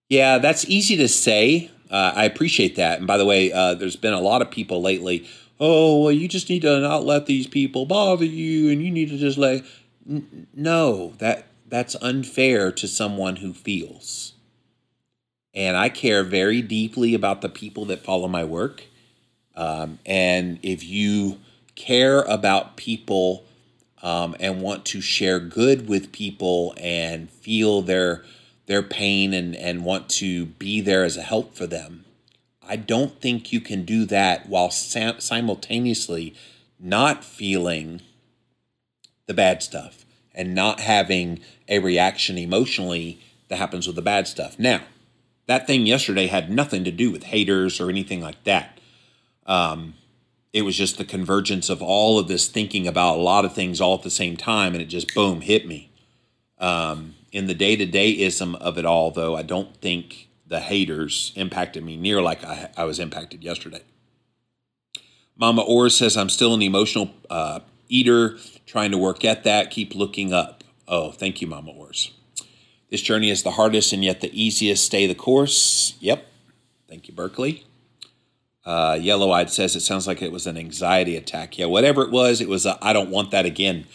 [0.08, 1.70] yeah, that's easy to say.
[1.90, 2.98] Uh, I appreciate that.
[2.98, 5.28] And by the way, uh, there's been a lot of people lately.
[5.60, 9.10] Oh, well, you just need to not let these people bother you, and you need
[9.10, 9.64] to just let.
[10.08, 14.34] N- no, that that's unfair to someone who feels.
[15.54, 18.84] And I care very deeply about the people that follow my work.
[19.54, 21.38] Um, and if you
[21.74, 23.44] care about people
[24.02, 28.24] um, and want to share good with people and feel their
[28.66, 32.04] their pain and, and want to be there as a help for them.
[32.62, 36.34] I don't think you can do that while sam- simultaneously
[36.78, 38.00] not feeling
[39.26, 40.04] the bad stuff
[40.34, 44.58] and not having a reaction emotionally that happens with the bad stuff.
[44.58, 44.82] Now,
[45.46, 48.78] that thing yesterday had nothing to do with haters or anything like that.
[49.44, 49.94] Um,
[50.52, 53.80] it was just the convergence of all of this thinking about a lot of things
[53.80, 55.90] all at the same time, and it just boom hit me.
[56.58, 60.60] Um, in the day to day ism of it all, though, I don't think the
[60.60, 63.80] haters impacted me near like I, I was impacted yesterday.
[65.36, 68.36] Mama Orr says, I'm still an emotional uh, eater,
[68.66, 69.70] trying to work at that.
[69.70, 70.62] Keep looking up.
[70.86, 72.12] Oh, thank you, Mama Ors.
[72.90, 74.84] This journey is the hardest and yet the easiest.
[74.84, 75.94] Stay the course.
[76.00, 76.26] Yep.
[76.86, 77.64] Thank you, Berkeley.
[78.64, 81.58] Uh, Yellow Eyed says it sounds like it was an anxiety attack.
[81.58, 83.86] Yeah, whatever it was, it was I don't want that again.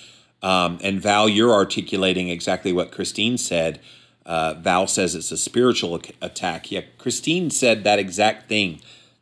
[0.41, 3.79] Um, and Val, you're articulating exactly what Christine said.
[4.25, 6.69] Uh, Val says it's a spiritual attack.
[6.71, 8.81] Yeah, Christine said that exact thing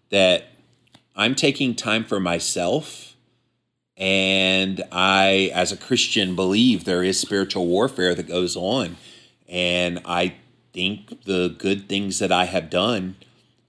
[0.10, 0.47] that
[1.15, 3.15] I'm taking time for myself.
[3.97, 8.97] And I, as a Christian, believe there is spiritual warfare that goes on.
[9.47, 10.36] And I
[10.73, 13.15] think the good things that I have done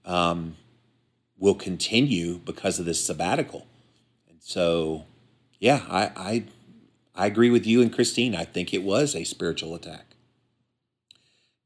[0.03, 0.57] um,
[1.37, 3.67] will continue because of this sabbatical.
[4.29, 5.05] And so,
[5.59, 6.43] yeah, I, I
[7.17, 8.35] I agree with you and Christine.
[8.35, 10.05] I think it was a spiritual attack.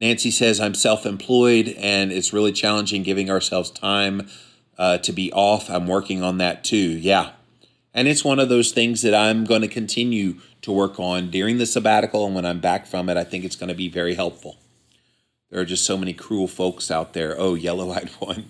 [0.00, 4.28] Nancy says, I'm self employed and it's really challenging giving ourselves time
[4.78, 5.70] uh, to be off.
[5.70, 6.76] I'm working on that too.
[6.76, 7.32] Yeah.
[7.94, 11.58] And it's one of those things that I'm going to continue to work on during
[11.58, 12.24] the sabbatical.
[12.24, 14.56] And when I'm back from it, I think it's going to be very helpful.
[15.50, 17.36] There are just so many cruel folks out there.
[17.38, 18.46] Oh, yellow eyed one.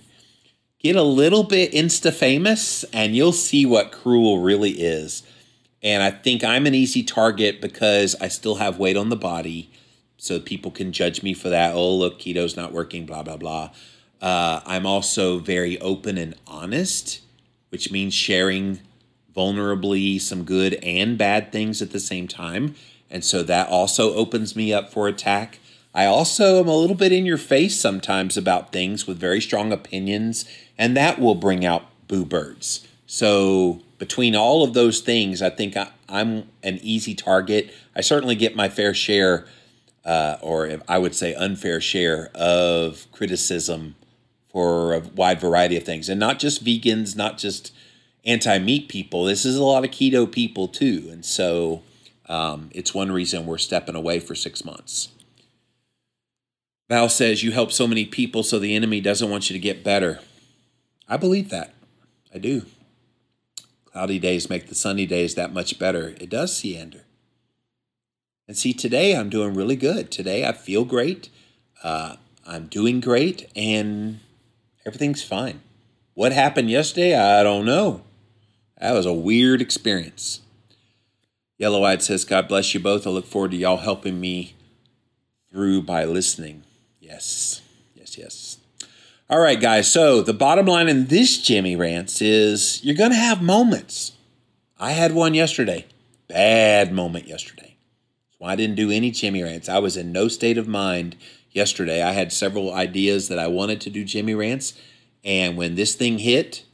[0.82, 5.22] Get a little bit insta famous and you'll see what cruel really is.
[5.80, 9.70] And I think I'm an easy target because I still have weight on the body.
[10.16, 11.74] So people can judge me for that.
[11.74, 13.70] Oh, look, keto's not working, blah, blah, blah.
[14.20, 17.20] Uh, I'm also very open and honest,
[17.70, 18.80] which means sharing
[19.36, 22.74] vulnerably some good and bad things at the same time.
[23.10, 25.58] And so that also opens me up for attack.
[25.94, 29.72] I also am a little bit in your face sometimes about things with very strong
[29.72, 30.46] opinions,
[30.78, 32.86] and that will bring out boo birds.
[33.06, 37.72] So between all of those things, I think I, am an easy target.
[37.94, 39.46] I certainly get my fair share,
[40.04, 43.96] uh, or I would say unfair share, of criticism
[44.50, 46.08] for a wide variety of things.
[46.08, 47.72] And not just vegans, not just
[48.24, 49.24] anti meat people.
[49.24, 51.08] This is a lot of keto people too.
[51.10, 51.82] And so
[52.28, 55.08] um, it's one reason we're stepping away for six months.
[56.88, 59.84] Val says, You help so many people, so the enemy doesn't want you to get
[59.84, 60.20] better.
[61.08, 61.74] I believe that.
[62.34, 62.66] I do.
[63.84, 66.14] Cloudy days make the sunny days that much better.
[66.20, 67.02] It does, Seander.
[68.48, 70.10] And see, today I'm doing really good.
[70.10, 71.28] Today I feel great.
[71.82, 74.20] Uh, I'm doing great, and
[74.84, 75.60] everything's fine.
[76.14, 77.14] What happened yesterday?
[77.14, 78.02] I don't know.
[78.80, 80.40] That was a weird experience.
[81.56, 83.06] Yellow Eyed says, God bless you both.
[83.06, 84.54] I look forward to y'all helping me
[85.50, 86.64] through by listening.
[86.98, 87.62] Yes,
[87.94, 88.58] yes, yes.
[89.32, 89.90] All right, guys.
[89.90, 94.12] So the bottom line in this Jimmy rants is you're going to have moments.
[94.78, 95.86] I had one yesterday.
[96.28, 97.76] Bad moment yesterday.
[98.36, 99.70] So I didn't do any Jimmy rants.
[99.70, 101.16] I was in no state of mind
[101.50, 102.02] yesterday.
[102.02, 104.74] I had several ideas that I wanted to do Jimmy rants.
[105.24, 106.66] And when this thing hit,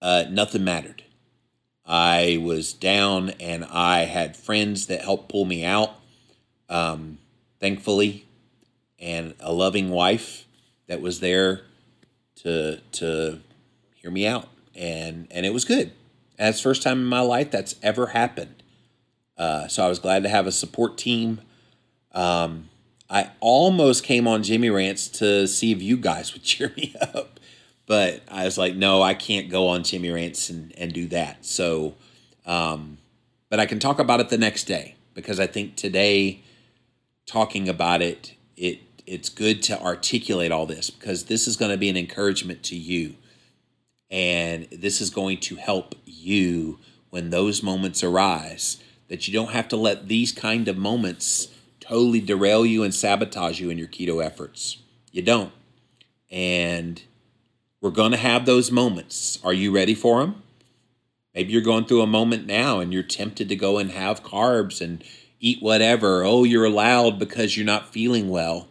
[0.00, 1.04] uh, nothing mattered.
[1.84, 5.96] I was down and I had friends that helped pull me out,
[6.70, 7.18] um,
[7.60, 8.24] thankfully,
[8.98, 10.46] and a loving wife
[10.86, 11.62] that was there
[12.36, 13.40] to to
[13.94, 15.92] hear me out, and and it was good.
[16.38, 18.62] And first time in my life that's ever happened.
[19.36, 21.40] Uh, so I was glad to have a support team.
[22.12, 22.68] Um,
[23.08, 27.38] I almost came on Jimmy Rants to see if you guys would cheer me up,
[27.86, 31.44] but I was like, no, I can't go on Jimmy Rants and, and do that.
[31.44, 31.94] So,
[32.46, 32.98] um,
[33.50, 36.40] but I can talk about it the next day because I think today,
[37.26, 41.76] talking about it, it it's good to articulate all this because this is going to
[41.76, 43.16] be an encouragement to you,
[44.10, 46.78] and this is going to help you
[47.10, 48.82] when those moments arise.
[49.08, 51.48] That you don't have to let these kind of moments
[51.80, 54.78] totally derail you and sabotage you in your keto efforts.
[55.10, 55.52] You don't,
[56.30, 57.02] and
[57.82, 59.38] we're going to have those moments.
[59.44, 60.42] Are you ready for them?
[61.34, 64.80] Maybe you're going through a moment now and you're tempted to go and have carbs
[64.80, 65.02] and
[65.40, 66.24] eat whatever.
[66.24, 68.68] Oh, you're allowed because you're not feeling well.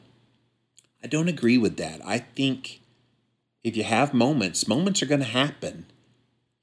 [1.03, 2.01] I don't agree with that.
[2.05, 2.81] I think
[3.63, 5.85] if you have moments, moments are going to happen.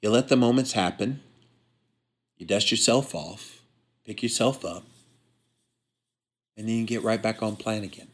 [0.01, 1.20] You let the moments happen.
[2.36, 3.62] You dust yourself off,
[4.05, 4.84] pick yourself up,
[6.57, 8.09] and then you get right back on plan again.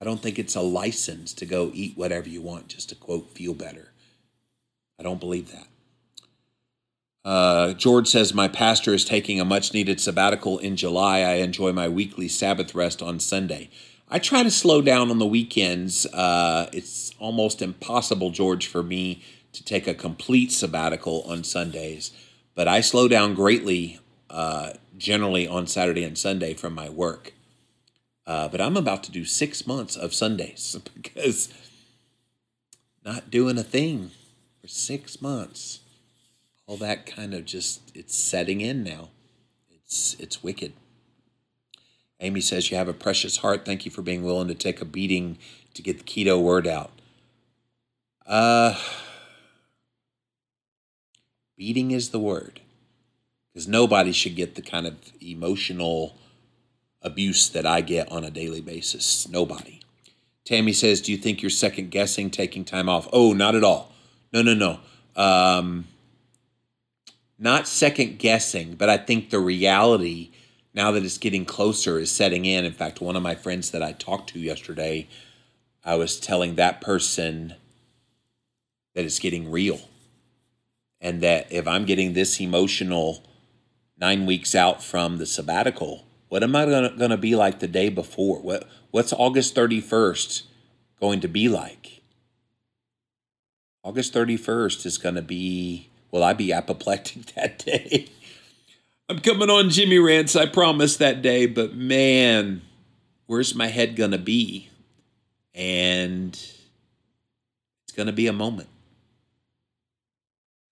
[0.00, 3.30] I don't think it's a license to go eat whatever you want just to quote
[3.30, 3.92] feel better.
[4.98, 5.68] I don't believe that.
[7.24, 11.20] Uh, George says, My pastor is taking a much needed sabbatical in July.
[11.20, 13.70] I enjoy my weekly Sabbath rest on Sunday.
[14.08, 16.06] I try to slow down on the weekends.
[16.06, 22.12] Uh, it's almost impossible, George, for me to take a complete sabbatical on Sundays,
[22.54, 23.98] but I slow down greatly
[24.30, 27.32] uh, generally on Saturday and Sunday from my work.
[28.26, 31.52] Uh, but I'm about to do six months of Sundays because
[33.04, 34.10] not doing a thing
[34.60, 35.80] for six months.
[36.66, 39.10] All that kind of just it's setting in now.
[39.70, 40.72] It's it's wicked.
[42.20, 43.64] Amy says you have a precious heart.
[43.64, 45.38] Thank you for being willing to take a beating
[45.74, 46.90] to get the keto word out.
[48.26, 48.78] Uh
[51.56, 52.60] beating is the word.
[53.52, 56.16] Because nobody should get the kind of emotional
[57.00, 59.28] abuse that I get on a daily basis.
[59.28, 59.80] Nobody.
[60.44, 63.08] Tammy says, Do you think you're second guessing taking time off?
[63.12, 63.92] Oh, not at all.
[64.32, 64.80] No, no, no.
[65.20, 65.86] Um,
[67.38, 70.30] not second guessing, but I think the reality
[70.76, 72.66] now that it's getting closer is setting in.
[72.66, 75.08] In fact, one of my friends that I talked to yesterday,
[75.82, 77.54] I was telling that person
[78.94, 79.80] that it's getting real.
[81.00, 83.24] And that if I'm getting this emotional
[83.98, 87.88] nine weeks out from the sabbatical, what am I going to be like the day
[87.88, 88.40] before?
[88.40, 90.42] What what's August 31st
[91.00, 92.02] going to be like?
[93.82, 98.08] August 31st is going to be will I be apoplectic that day?
[99.08, 102.62] I'm coming on Jimmy Rants, I promise that day, but man,
[103.26, 104.68] where's my head to be?
[105.54, 108.68] And it's to be a moment.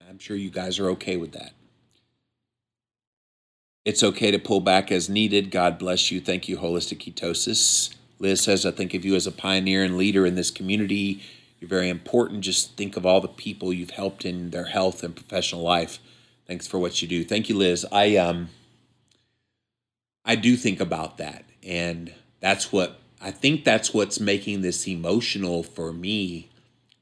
[0.08, 1.52] I'm sure you guys are okay with that.
[3.84, 5.52] It's okay to pull back as needed.
[5.52, 6.20] God bless you.
[6.20, 7.94] Thank you, Holistic Ketosis.
[8.18, 11.22] Liz says, I think of you as a pioneer and leader in this community.
[11.60, 12.40] You're very important.
[12.40, 16.00] Just think of all the people you've helped in their health and professional life.
[16.46, 17.24] Thanks for what you do.
[17.24, 17.86] Thank you, Liz.
[17.90, 18.48] I um
[20.24, 21.44] I do think about that.
[21.62, 26.50] And that's what I think that's what's making this emotional for me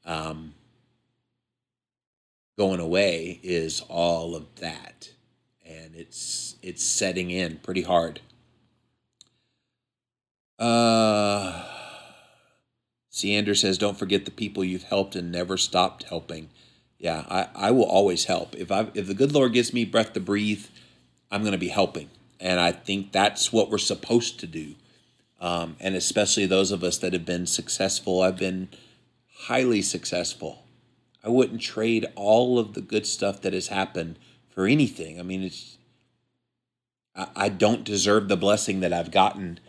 [0.05, 0.53] um
[2.57, 5.09] going away is all of that
[5.65, 8.21] and it's it's setting in pretty hard.
[10.59, 11.65] Uh,
[13.11, 16.49] Seander says, "Don't forget the people you've helped and never stopped helping."
[17.03, 18.55] Yeah, I, I will always help.
[18.55, 20.67] If I if the good Lord gives me breath to breathe,
[21.29, 24.75] I'm going to be helping, and I think that's what we're supposed to do.
[25.41, 28.21] Um, and especially those of us that have been successful.
[28.21, 28.69] I've been
[29.47, 30.63] highly successful.
[31.21, 34.17] I wouldn't trade all of the good stuff that has happened
[34.49, 35.19] for anything.
[35.19, 35.77] I mean, it's
[37.13, 39.59] I, I don't deserve the blessing that I've gotten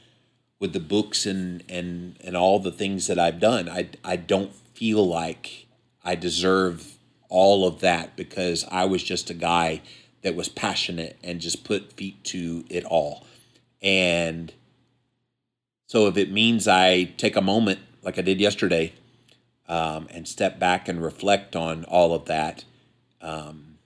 [0.60, 3.68] with the books and and and all the things that I've done.
[3.68, 5.66] I I don't feel like
[6.04, 6.93] I deserve
[7.34, 9.82] all of that because I was just a guy
[10.22, 13.26] that was passionate and just put feet to it all.
[13.82, 14.52] And
[15.88, 18.92] so if it means I take a moment like I did yesterday
[19.68, 22.62] um, and step back and reflect on all of that,
[23.20, 23.78] um,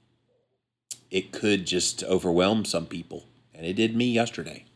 [1.11, 3.25] it could just overwhelm some people.
[3.55, 4.67] And it did me yesterday.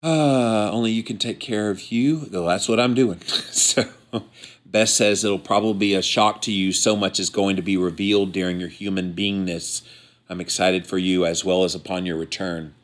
[0.00, 2.20] Uh, only you can take care of you.
[2.20, 3.20] Though that's what I'm doing.
[3.50, 3.84] so
[4.74, 6.72] Beth says it'll probably be a shock to you.
[6.72, 9.82] So much is going to be revealed during your human beingness.
[10.28, 12.74] I'm excited for you as well as upon your return.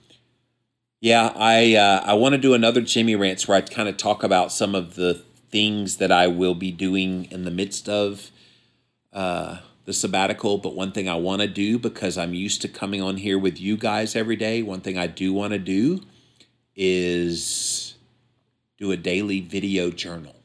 [1.00, 4.22] Yeah, I uh, I want to do another Jimmy rants where I kind of talk
[4.22, 5.14] about some of the
[5.50, 8.30] things that I will be doing in the midst of
[9.12, 13.02] uh, the sabbatical, but one thing I want to do because I'm used to coming
[13.02, 16.02] on here with you guys every day, one thing I do want to do
[16.76, 17.96] is
[18.78, 20.39] do a daily video journal.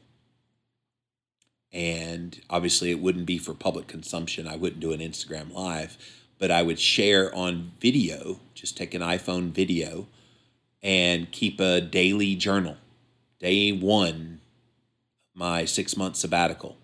[1.72, 4.46] And obviously, it wouldn't be for public consumption.
[4.48, 5.98] I wouldn't do an Instagram live,
[6.38, 10.06] but I would share on video, just take an iPhone video
[10.82, 12.76] and keep a daily journal.
[13.38, 14.40] Day one,
[15.34, 16.78] my six month sabbatical.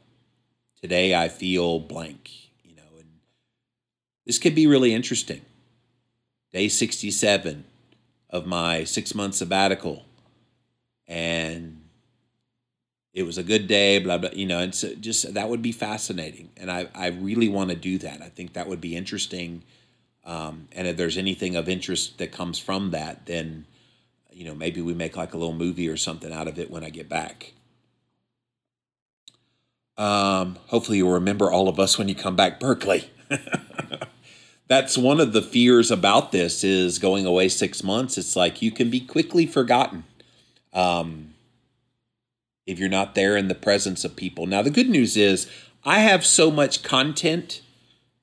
[0.80, 2.30] Today I feel blank,
[2.64, 3.20] you know, and
[4.26, 5.42] this could be really interesting.
[6.52, 7.64] Day 67
[8.28, 10.04] of my six month sabbatical.
[11.06, 11.71] And
[13.12, 15.72] it was a good day, blah, blah, you know, and so just that would be
[15.72, 16.50] fascinating.
[16.56, 18.22] And I, I really want to do that.
[18.22, 19.64] I think that would be interesting.
[20.24, 23.66] Um, and if there's anything of interest that comes from that, then
[24.34, 26.84] you know, maybe we make like a little movie or something out of it when
[26.84, 27.52] I get back.
[29.96, 33.10] Um, hopefully, you'll remember all of us when you come back, Berkeley.
[34.68, 38.16] That's one of the fears about this is going away six months.
[38.16, 40.04] It's like you can be quickly forgotten
[40.72, 41.31] um,
[42.66, 44.46] if you're not there in the presence of people.
[44.46, 45.50] Now, the good news is
[45.84, 47.60] I have so much content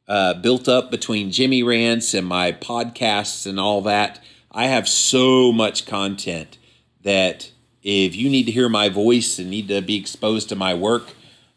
[0.08, 4.20] uh, built up between Jimmy Rants and my podcasts and all that
[4.52, 6.58] I have so much content
[7.04, 7.52] that
[7.84, 11.14] if you need to hear my voice and need to be exposed to my work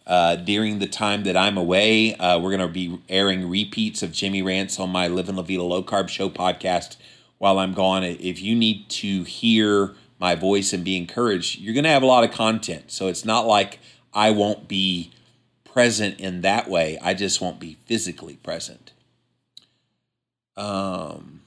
[0.07, 4.12] uh, during the time that I'm away, uh, we're going to be airing repeats of
[4.12, 6.97] Jimmy Rants on my Living La Vida Low Carb Show podcast
[7.39, 8.05] while I'm gone.
[8.05, 12.06] If you need to hear my voice and be encouraged, you're going to have a
[12.06, 12.92] lot of content.
[12.92, 13.80] So it's not like
[14.14, 15.10] I won't be
[15.64, 16.96] present in that way.
[17.02, 18.92] I just won't be physically present.
[20.56, 21.40] Um,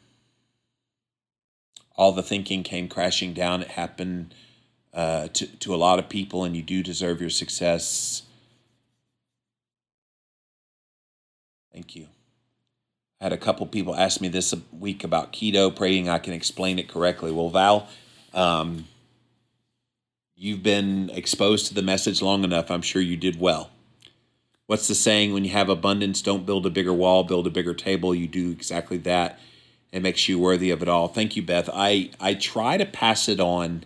[1.96, 3.62] all the thinking came crashing down.
[3.62, 4.36] It happened
[4.94, 8.24] uh, to, to a lot of people, and you do deserve your success.
[11.72, 12.08] Thank you.
[13.22, 16.78] I had a couple people ask me this week about keto, praying I can explain
[16.78, 17.32] it correctly.
[17.32, 17.88] Well, Val,
[18.36, 18.88] um,
[20.36, 22.70] you've been exposed to the message long enough.
[22.70, 23.72] I'm sure you did well.
[24.68, 25.34] What's the saying?
[25.34, 28.14] When you have abundance, don't build a bigger wall, build a bigger table.
[28.14, 29.40] You do exactly that
[29.96, 31.08] it makes you worthy of it all.
[31.08, 31.70] Thank you, Beth.
[31.74, 33.86] I, I try to pass it on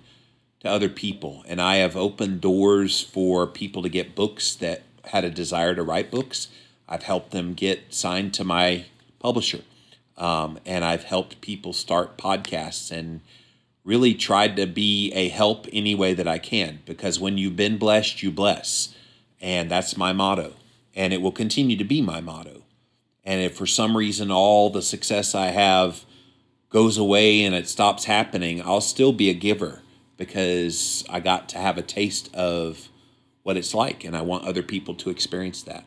[0.62, 5.24] to other people, and I have opened doors for people to get books that had
[5.24, 6.48] a desire to write books.
[6.88, 8.86] I've helped them get signed to my
[9.20, 9.62] publisher,
[10.18, 13.22] um, and I've helped people start podcasts and
[13.84, 17.78] really tried to be a help any way that I can because when you've been
[17.78, 18.94] blessed, you bless.
[19.42, 20.56] And that's my motto,
[20.94, 22.64] and it will continue to be my motto.
[23.24, 26.04] And if for some reason all the success I have
[26.70, 29.82] goes away and it stops happening, I'll still be a giver
[30.18, 32.90] because I got to have a taste of
[33.44, 35.86] what it's like and I want other people to experience that.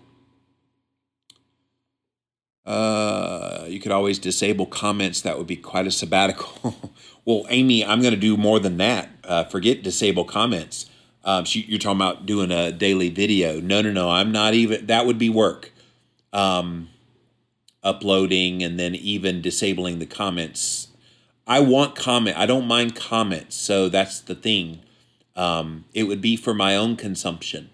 [2.65, 5.21] Uh, you could always disable comments.
[5.21, 6.77] That would be quite a sabbatical.
[7.25, 9.09] well, Amy, I'm going to do more than that.
[9.25, 10.87] Uh, forget disable comments.
[11.25, 13.61] Um, you're talking about doing a daily video.
[13.61, 14.11] No, no, no.
[14.11, 14.87] I'm not even.
[14.87, 15.73] That would be work.
[16.33, 16.89] Um,
[17.83, 20.89] uploading and then even disabling the comments.
[21.47, 22.39] I want comment.
[22.39, 23.57] I don't mind comments.
[23.57, 24.81] So that's the thing.
[25.35, 27.71] Um, it would be for my own consumption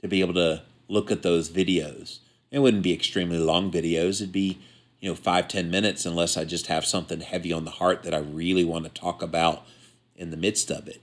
[0.00, 2.18] to be able to look at those videos.
[2.52, 4.20] It wouldn't be extremely long videos.
[4.20, 4.58] It'd be,
[5.00, 8.14] you know, five, ten minutes unless I just have something heavy on the heart that
[8.14, 9.66] I really want to talk about
[10.14, 11.00] in the midst of it.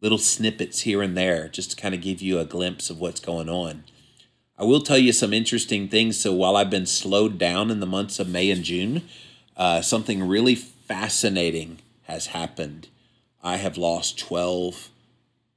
[0.00, 3.20] Little snippets here and there just to kind of give you a glimpse of what's
[3.20, 3.84] going on.
[4.58, 6.18] I will tell you some interesting things.
[6.18, 9.02] So while I've been slowed down in the months of May and June,
[9.56, 12.88] uh, something really fascinating has happened.
[13.44, 14.90] I have lost 12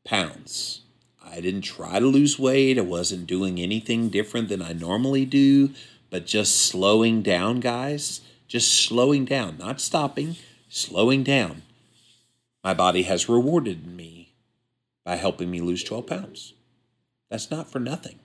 [0.06, 0.82] pounds.
[1.26, 2.78] I didn't try to lose weight.
[2.78, 5.72] I wasn't doing anything different than I normally do,
[6.10, 8.22] but just slowing down, guys.
[8.48, 10.36] Just slowing down, not stopping,
[10.70, 11.64] slowing down.
[12.64, 14.34] My body has rewarded me
[15.04, 16.54] by helping me lose 12 pounds.
[17.30, 18.20] That's not for nothing.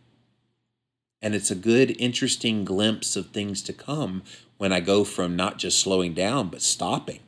[1.22, 4.22] And it's a good, interesting glimpse of things to come
[4.58, 7.20] when I go from not just slowing down, but stopping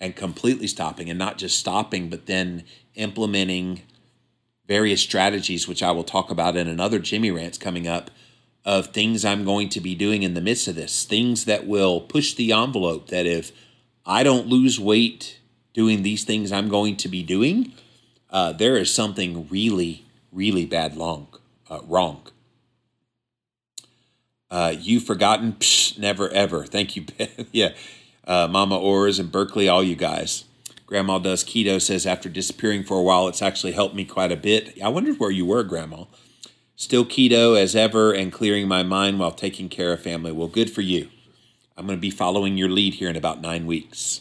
[0.00, 2.64] and completely stopping, and not just stopping, but then
[2.96, 3.82] implementing
[4.72, 8.10] various strategies, which I will talk about in another Jimmy Rants coming up,
[8.64, 12.00] of things I'm going to be doing in the midst of this, things that will
[12.00, 13.08] push the envelope.
[13.08, 13.52] That if
[14.06, 15.40] I don't lose weight
[15.74, 17.74] doing these things I'm going to be doing,
[18.30, 21.26] uh, there is something really, really bad long,
[21.68, 22.22] uh, wrong.
[24.50, 25.52] Uh, you forgotten?
[25.52, 26.64] Psh, never ever.
[26.64, 27.04] Thank you.
[27.52, 27.74] yeah.
[28.26, 30.44] Uh, Mama Ors and Berkeley, all you guys.
[30.92, 34.36] Grandma does keto, says after disappearing for a while, it's actually helped me quite a
[34.36, 34.76] bit.
[34.84, 36.04] I wondered where you were, Grandma.
[36.76, 40.32] Still keto as ever and clearing my mind while taking care of family.
[40.32, 41.08] Well, good for you.
[41.78, 44.20] I'm going to be following your lead here in about nine weeks.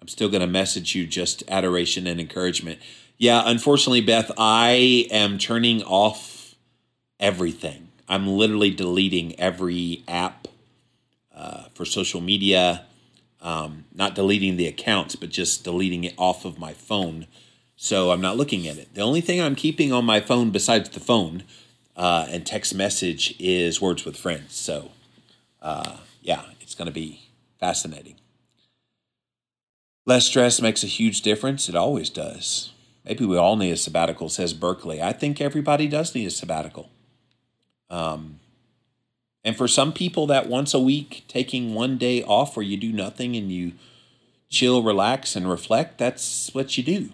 [0.00, 2.78] I'm still going to message you just adoration and encouragement.
[3.18, 6.54] Yeah, unfortunately, Beth, I am turning off
[7.20, 7.88] everything.
[8.08, 10.48] I'm literally deleting every app
[11.36, 12.86] uh, for social media.
[13.42, 17.26] Um, not deleting the accounts, but just deleting it off of my phone.
[17.74, 18.94] So I'm not looking at it.
[18.94, 21.42] The only thing I'm keeping on my phone besides the phone
[21.96, 24.54] uh, and text message is Words with Friends.
[24.54, 24.92] So,
[25.60, 27.28] uh, yeah, it's going to be
[27.58, 28.14] fascinating.
[30.06, 31.68] Less stress makes a huge difference.
[31.68, 32.72] It always does.
[33.04, 35.02] Maybe we all need a sabbatical, says Berkeley.
[35.02, 36.90] I think everybody does need a sabbatical.
[37.90, 38.38] Um,
[39.44, 42.92] and for some people, that once a week, taking one day off where you do
[42.92, 43.72] nothing and you
[44.48, 47.10] chill, relax, and reflect, that's what you do.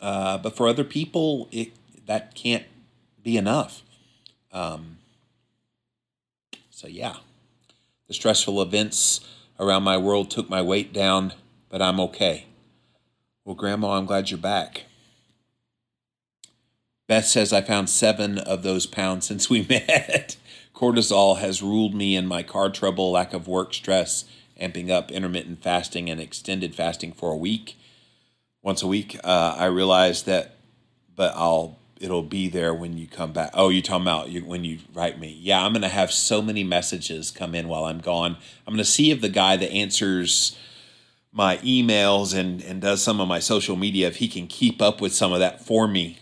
[0.00, 1.72] Uh, but for other people, it
[2.06, 2.64] that can't
[3.22, 3.82] be enough.
[4.52, 4.98] Um,
[6.70, 7.16] so, yeah,
[8.06, 9.20] the stressful events
[9.60, 11.32] around my world took my weight down
[11.68, 12.46] but I'm okay.
[13.44, 14.84] Well, Grandma, I'm glad you're back.
[17.08, 20.36] Beth says I found seven of those pounds since we met.
[20.74, 24.26] Cortisol has ruled me in my car trouble, lack of work stress,
[24.60, 27.76] amping up intermittent fasting and extended fasting for a week.
[28.62, 30.56] Once a week, uh, I realized that,
[31.16, 33.50] but I'll it'll be there when you come back.
[33.54, 35.36] Oh, you're talking about you, when you write me?
[35.40, 38.36] Yeah, I'm gonna have so many messages come in while I'm gone.
[38.66, 40.56] I'm gonna see if the guy that answers
[41.32, 45.00] my emails and and does some of my social media if he can keep up
[45.00, 46.18] with some of that for me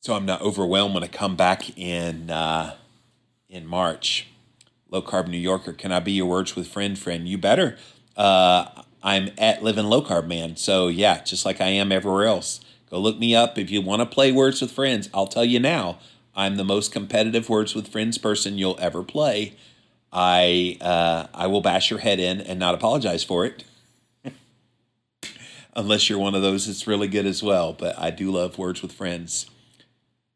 [0.00, 2.74] so i'm not overwhelmed when i come back in uh,
[3.48, 4.28] in march.
[4.90, 7.28] Low carb new yorker can i be your words with friend friend?
[7.28, 7.76] You better.
[8.16, 8.66] Uh,
[9.02, 10.56] i'm at living low carb man.
[10.56, 12.60] So yeah just like i am everywhere else.
[12.90, 15.10] Go look me up if you want to play words with friends.
[15.12, 15.98] I'll tell you now
[16.34, 19.56] i'm the most competitive words with friends person you'll ever play.
[20.12, 23.64] I uh, I will bash your head in and not apologize for it,
[25.76, 27.72] unless you're one of those that's really good as well.
[27.72, 29.50] But I do love words with friends.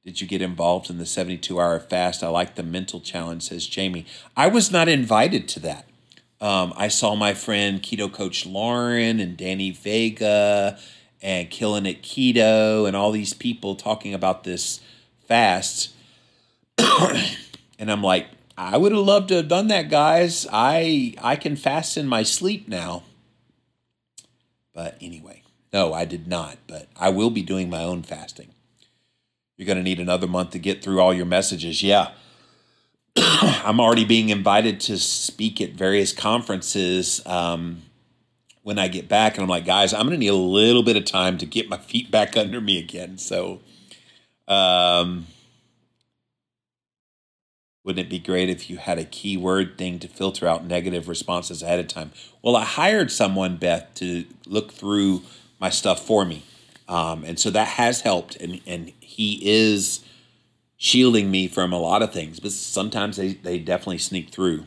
[0.04, 2.24] Did you get involved in the 72 hour fast?
[2.24, 4.04] I like the mental challenge, says Jamie.
[4.36, 5.86] I was not invited to that.
[6.40, 10.76] Um, I saw my friend keto coach Lauren and Danny Vega
[11.22, 14.80] and Killing It Keto and all these people talking about this
[15.28, 15.94] fast.
[16.78, 18.26] and I'm like,
[18.58, 20.48] I would have loved to have done that, guys.
[20.52, 23.04] I I can fast in my sleep now.
[24.74, 25.42] But anyway,
[25.72, 26.58] no, I did not.
[26.66, 28.52] But I will be doing my own fasting.
[29.56, 31.82] You're going to need another month to get through all your messages.
[31.82, 32.10] Yeah.
[33.16, 37.82] I'm already being invited to speak at various conferences um,
[38.62, 39.34] when I get back.
[39.34, 41.68] And I'm like, guys, I'm going to need a little bit of time to get
[41.68, 43.18] my feet back under me again.
[43.18, 43.60] So,
[44.48, 45.26] um,
[47.84, 51.62] wouldn't it be great if you had a keyword thing to filter out negative responses
[51.62, 52.12] ahead of time?
[52.40, 55.22] Well, I hired someone, Beth, to look through
[55.58, 56.44] my stuff for me.
[56.88, 58.36] Um, and so that has helped.
[58.36, 60.04] And, and he is
[60.76, 64.66] shielding me from a lot of things, but sometimes they, they definitely sneak through.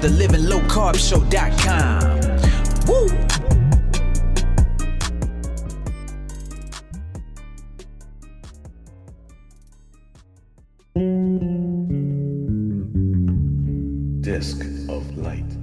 [0.00, 2.18] the Living Low Carb Show.com.
[2.86, 3.08] Woo!
[14.20, 15.57] Disc of Light.